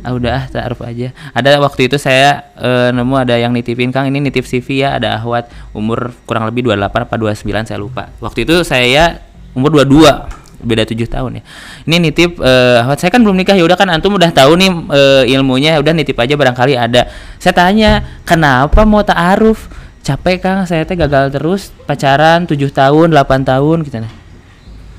Ah 0.05 0.13
udah 0.13 0.33
ah, 0.33 0.45
taruh 0.49 0.81
aja. 0.85 1.17
Ada 1.33 1.61
waktu 1.61 1.89
itu 1.89 1.97
saya 2.01 2.53
e, 2.57 2.89
nemu 2.93 3.21
ada 3.21 3.37
yang 3.37 3.53
nitipin 3.53 3.93
Kang 3.93 4.09
ini 4.09 4.17
nitip 4.21 4.49
CV 4.49 4.85
ya 4.85 4.97
ada 4.97 5.21
ahwat 5.21 5.49
umur 5.77 6.13
kurang 6.25 6.49
lebih 6.49 6.73
28 6.73 7.05
apa 7.09 7.15
29 7.17 7.69
saya 7.69 7.79
lupa. 7.81 8.09
Waktu 8.21 8.49
itu 8.49 8.65
saya 8.65 9.21
umur 9.53 9.85
22 9.85 10.41
beda 10.61 10.85
tujuh 10.87 11.09
tahun 11.09 11.41
ya. 11.41 11.43
Ini 11.89 11.97
nitip 11.99 12.41
uh, 12.41 12.85
saya 12.97 13.11
kan 13.11 13.21
belum 13.21 13.37
nikah. 13.37 13.57
Ya 13.57 13.65
udah 13.65 13.77
kan 13.77 13.89
antum 13.91 14.17
udah 14.17 14.31
tahu 14.31 14.57
nih 14.57 14.71
uh, 14.71 15.23
ilmunya. 15.27 15.81
Udah 15.81 15.93
nitip 15.93 16.17
aja 16.17 16.37
barangkali 16.37 16.75
ada. 16.77 17.09
Saya 17.41 17.55
tanya 17.57 18.05
kenapa 18.25 18.85
mau 18.85 19.01
taaruf? 19.01 19.69
Capek 20.01 20.41
kang. 20.41 20.65
Saya 20.65 20.89
teh 20.89 20.97
gagal 20.97 21.33
terus. 21.33 21.73
Pacaran 21.85 22.49
tujuh 22.49 22.73
tahun 22.73 23.13
8 23.13 23.45
tahun 23.45 23.77
gitu 23.85 23.99
nah. 24.01 24.13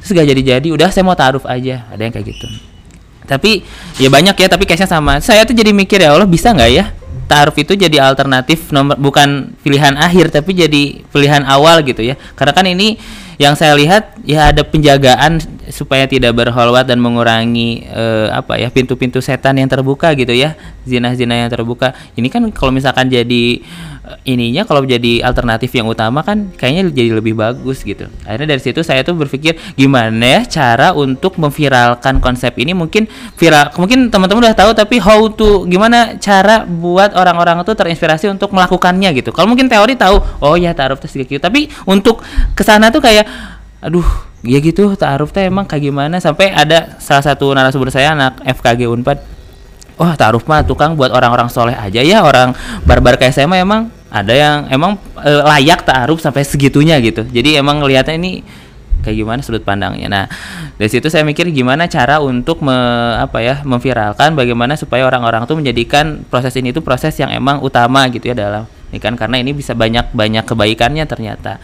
Terus 0.01 0.11
gak 0.17 0.27
jadi 0.33 0.41
jadi 0.57 0.67
udah 0.73 0.89
saya 0.89 1.05
mau 1.05 1.17
taaruf 1.17 1.45
aja. 1.49 1.85
Ada 1.89 2.01
yang 2.05 2.13
kayak 2.13 2.27
gitu. 2.29 2.47
Tapi 3.25 3.65
ya 3.97 4.09
banyak 4.11 4.35
ya. 4.37 4.47
Tapi 4.49 4.63
case 4.69 4.85
sama. 4.85 5.17
Saya 5.21 5.45
tuh 5.45 5.57
jadi 5.57 5.73
mikir 5.73 6.01
ya 6.01 6.13
Allah 6.13 6.29
bisa 6.29 6.53
nggak 6.53 6.71
ya 6.73 7.00
taaruf 7.31 7.55
itu 7.55 7.79
jadi 7.79 8.03
alternatif 8.03 8.75
nomor 8.75 8.99
bukan 8.99 9.55
pilihan 9.63 9.95
akhir 9.95 10.35
tapi 10.35 10.51
jadi 10.51 10.99
pilihan 11.07 11.47
awal 11.47 11.79
gitu 11.87 12.03
ya. 12.03 12.19
Karena 12.35 12.51
kan 12.51 12.67
ini 12.67 12.99
yang 13.39 13.55
saya 13.55 13.79
lihat 13.79 14.19
ya 14.27 14.51
ada 14.51 14.67
penjagaan 14.67 15.39
supaya 15.71 16.05
tidak 16.05 16.35
berholwat 16.35 16.85
dan 16.85 16.99
mengurangi 16.99 17.87
uh, 17.89 18.29
apa 18.35 18.59
ya 18.59 18.67
pintu-pintu 18.67 19.23
setan 19.23 19.57
yang 19.57 19.71
terbuka 19.71 20.11
gitu 20.13 20.35
ya 20.35 20.59
zina-zina 20.83 21.33
yang 21.33 21.49
terbuka. 21.49 21.95
Ini 22.13 22.27
kan 22.27 22.43
kalau 22.51 22.75
misalkan 22.75 23.07
jadi 23.07 23.63
uh, 24.03 24.19
ininya 24.27 24.67
kalau 24.67 24.83
jadi 24.83 25.23
alternatif 25.23 25.71
yang 25.71 25.87
utama 25.87 26.21
kan 26.21 26.51
kayaknya 26.59 26.91
jadi 26.91 27.09
lebih 27.17 27.39
bagus 27.39 27.81
gitu. 27.81 28.11
Akhirnya 28.27 28.53
dari 28.53 28.61
situ 28.61 28.83
saya 28.83 29.01
tuh 29.01 29.15
berpikir 29.15 29.55
gimana 29.79 30.39
ya 30.39 30.41
cara 30.45 30.91
untuk 30.91 31.39
memviralkan 31.39 32.19
konsep 32.19 32.51
ini. 32.59 32.75
Mungkin 32.75 33.07
viral 33.39 33.71
mungkin 33.79 34.11
teman-teman 34.11 34.51
udah 34.51 34.57
tahu 34.59 34.71
tapi 34.75 34.99
how 34.99 35.25
to 35.31 35.65
gimana 35.71 36.19
cara 36.19 36.67
buat 36.67 37.15
orang-orang 37.15 37.63
itu 37.63 37.71
terinspirasi 37.71 38.27
untuk 38.27 38.51
melakukannya 38.51 39.15
gitu. 39.15 39.31
Kalau 39.31 39.47
mungkin 39.47 39.71
teori 39.71 39.95
tahu 39.95 40.19
oh 40.43 40.55
ya 40.59 40.75
taruh 40.75 40.99
tes 40.99 41.15
gitu 41.15 41.39
tapi 41.39 41.71
untuk 41.87 42.19
ke 42.53 42.63
sana 42.67 42.91
tuh 42.91 42.99
kayak 42.99 43.25
aduh 43.81 44.30
ya 44.41 44.57
gitu 44.57 44.97
taaruf 44.97 45.29
teh 45.29 45.45
emang 45.45 45.69
kayak 45.69 45.89
gimana? 45.89 46.17
Sampai 46.17 46.53
ada 46.53 46.97
salah 46.97 47.21
satu 47.25 47.53
narasumber 47.53 47.93
saya 47.93 48.13
anak 48.17 48.41
FKG 48.45 48.89
Unpad. 48.89 49.17
Wah 50.01 50.17
taaruf 50.17 50.49
mah 50.49 50.65
tukang 50.65 50.97
buat 50.97 51.13
orang-orang 51.13 51.45
soleh 51.45 51.77
aja 51.77 52.01
ya 52.01 52.25
orang 52.25 52.57
barbar 52.89 53.21
kayak 53.21 53.37
saya 53.37 53.45
mah 53.45 53.61
emang 53.61 53.81
ada 54.09 54.33
yang 54.33 54.65
emang 54.73 54.97
e, 55.21 55.29
layak 55.29 55.85
taaruf 55.85 56.17
sampai 56.17 56.41
segitunya 56.41 56.97
gitu. 57.05 57.21
Jadi 57.21 57.61
emang 57.61 57.85
ngelihatnya 57.85 58.17
ini 58.17 58.41
kayak 59.05 59.17
gimana 59.21 59.39
sudut 59.45 59.61
pandangnya. 59.61 60.09
Nah 60.09 60.25
dari 60.73 60.89
situ 60.89 61.05
saya 61.05 61.21
mikir 61.21 61.45
gimana 61.53 61.85
cara 61.85 62.17
untuk 62.17 62.65
me, 62.65 62.73
apa 63.21 63.45
ya 63.45 63.61
memviralkan 63.61 64.33
bagaimana 64.33 64.73
supaya 64.73 65.05
orang-orang 65.05 65.45
tuh 65.45 65.61
menjadikan 65.61 66.25
proses 66.25 66.57
ini 66.57 66.73
itu 66.73 66.81
proses 66.81 67.13
yang 67.21 67.29
emang 67.29 67.61
utama 67.61 68.09
gitu 68.09 68.33
ya 68.33 68.35
dalam. 68.35 68.65
Ini 68.89 68.97
kan 68.97 69.13
karena 69.13 69.37
ini 69.37 69.53
bisa 69.53 69.77
banyak 69.77 70.17
banyak 70.17 70.49
kebaikannya 70.49 71.05
ternyata 71.05 71.61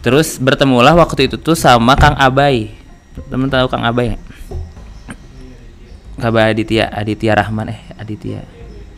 terus 0.00 0.40
bertemulah 0.40 0.96
waktu 0.96 1.28
itu 1.28 1.36
tuh 1.36 1.56
sama 1.56 1.96
Kang 1.96 2.16
Abai. 2.16 2.72
Temen 3.28 3.52
tahu 3.52 3.66
Kang 3.68 3.84
Abai? 3.84 4.16
Kang 6.16 6.28
Abai 6.32 6.52
Aditya 6.52 6.88
Aditya 6.88 7.32
Rahman 7.36 7.72
eh 7.72 7.80
Aditya 7.96 8.44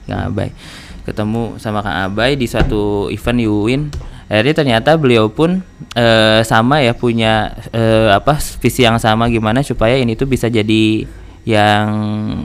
Kang 0.07 0.31
Abai. 0.31 0.55
Ketemu 1.03 1.59
sama 1.59 1.83
Kang 1.83 2.11
Abai 2.11 2.38
di 2.38 2.47
suatu 2.47 3.11
event 3.11 3.38
di 3.38 3.47
UIN. 3.47 3.83
Akhirnya 4.33 4.55
ternyata 4.65 4.97
beliau 4.97 5.29
pun 5.29 5.61
eh, 5.93 6.41
sama 6.47 6.81
ya 6.81 6.97
punya 6.97 7.53
eh, 7.75 8.09
apa 8.15 8.41
visi 8.62 8.87
yang 8.87 8.97
sama 8.97 9.29
gimana 9.29 9.61
supaya 9.61 9.99
ini 10.01 10.17
tuh 10.17 10.25
bisa 10.25 10.49
jadi 10.49 11.05
yang 11.43 11.87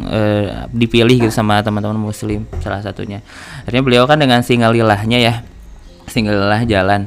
eh, 0.09 0.67
dipilih 0.73 1.29
gitu 1.29 1.33
sama 1.33 1.61
teman-teman 1.61 2.01
muslim 2.01 2.43
salah 2.59 2.81
satunya. 2.81 3.23
Akhirnya 3.63 3.83
beliau 3.85 4.03
kan 4.09 4.17
dengan 4.19 4.41
single 4.43 4.73
lilahnya 4.73 5.21
ya 5.21 5.33
single 6.09 6.39
lilah 6.39 6.63
jalan 6.65 7.05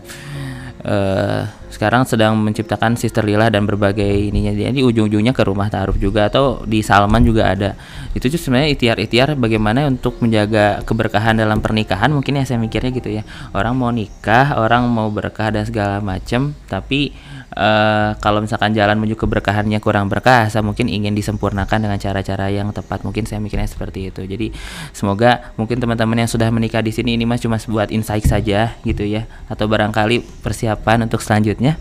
eh 0.81 1.61
sekarang 1.71 2.03
sedang 2.05 2.35
menciptakan 2.37 2.99
Sister 2.99 3.23
Lila 3.23 3.49
dan 3.49 3.64
berbagai 3.64 4.05
ininya. 4.05 4.53
Jadi 4.53 4.83
ujung-ujungnya 4.85 5.31
ke 5.31 5.47
rumah 5.47 5.71
taruh 5.71 5.97
juga 5.97 6.29
atau 6.29 6.66
di 6.66 6.83
Salman 6.83 7.23
juga 7.23 7.55
ada. 7.55 7.79
Itu 8.12 8.27
tuh 8.27 8.37
sebenarnya 8.37 8.75
ikhtiar-ikhtiar 8.75 9.38
bagaimana 9.38 9.87
untuk 9.87 10.19
menjaga 10.21 10.83
keberkahan 10.83 11.38
dalam 11.38 11.62
pernikahan. 11.62 12.11
Mungkin 12.11 12.43
ya 12.43 12.45
saya 12.45 12.59
mikirnya 12.59 12.90
gitu 12.90 13.09
ya. 13.09 13.23
Orang 13.55 13.79
mau 13.79 13.88
nikah 13.95 14.59
orang 14.59 14.90
mau 14.90 15.09
berkah 15.09 15.55
dan 15.55 15.64
segala 15.64 16.03
macam. 16.03 16.53
Tapi 16.66 17.14
eh, 17.55 18.11
kalau 18.19 18.43
misalkan 18.43 18.75
jalan 18.75 18.99
menuju 18.99 19.19
keberkahannya 19.19 19.79
kurang 19.83 20.07
berkah 20.07 20.47
saya 20.47 20.63
mungkin 20.63 20.87
ingin 20.87 21.15
disempurnakan 21.15 21.79
dengan 21.83 21.99
cara-cara 21.99 22.51
yang 22.51 22.71
tepat. 22.71 23.03
Mungkin 23.03 23.27
saya 23.27 23.43
mikirnya 23.43 23.67
seperti 23.67 24.11
itu. 24.11 24.23
Jadi 24.27 24.55
semoga 24.95 25.55
mungkin 25.59 25.79
teman-teman 25.79 26.27
yang 26.27 26.31
sudah 26.31 26.49
menikah 26.51 26.83
di 26.83 26.95
sini 26.95 27.19
ini 27.19 27.25
mas 27.27 27.43
cuma 27.43 27.59
buat 27.59 27.91
insight 27.91 28.27
saja 28.27 28.75
gitu 28.87 29.03
ya. 29.07 29.27
Atau 29.51 29.67
barangkali 29.67 30.43
persiapan 30.43 31.07
untuk 31.07 31.23
selanjutnya. 31.23 31.79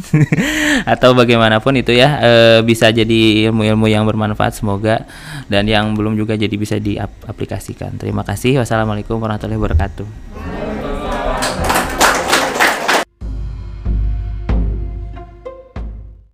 Atau 0.92 1.12
bagaimanapun 1.12 1.76
itu 1.76 1.92
ya 1.92 2.16
e, 2.22 2.32
bisa 2.64 2.88
jadi 2.88 3.50
ilmu-ilmu 3.50 3.84
yang 3.90 4.08
bermanfaat 4.08 4.56
semoga. 4.56 5.04
Dan 5.50 5.68
yang 5.68 5.92
belum 5.92 6.16
juga 6.16 6.40
jadi 6.40 6.52
bisa 6.56 6.80
diaplikasikan 6.80 8.00
terima 8.00 8.24
kasih. 8.24 8.62
Wassalamualaikum 8.64 9.20
warahmatullahi 9.20 9.60
wabarakatuh 9.60 10.79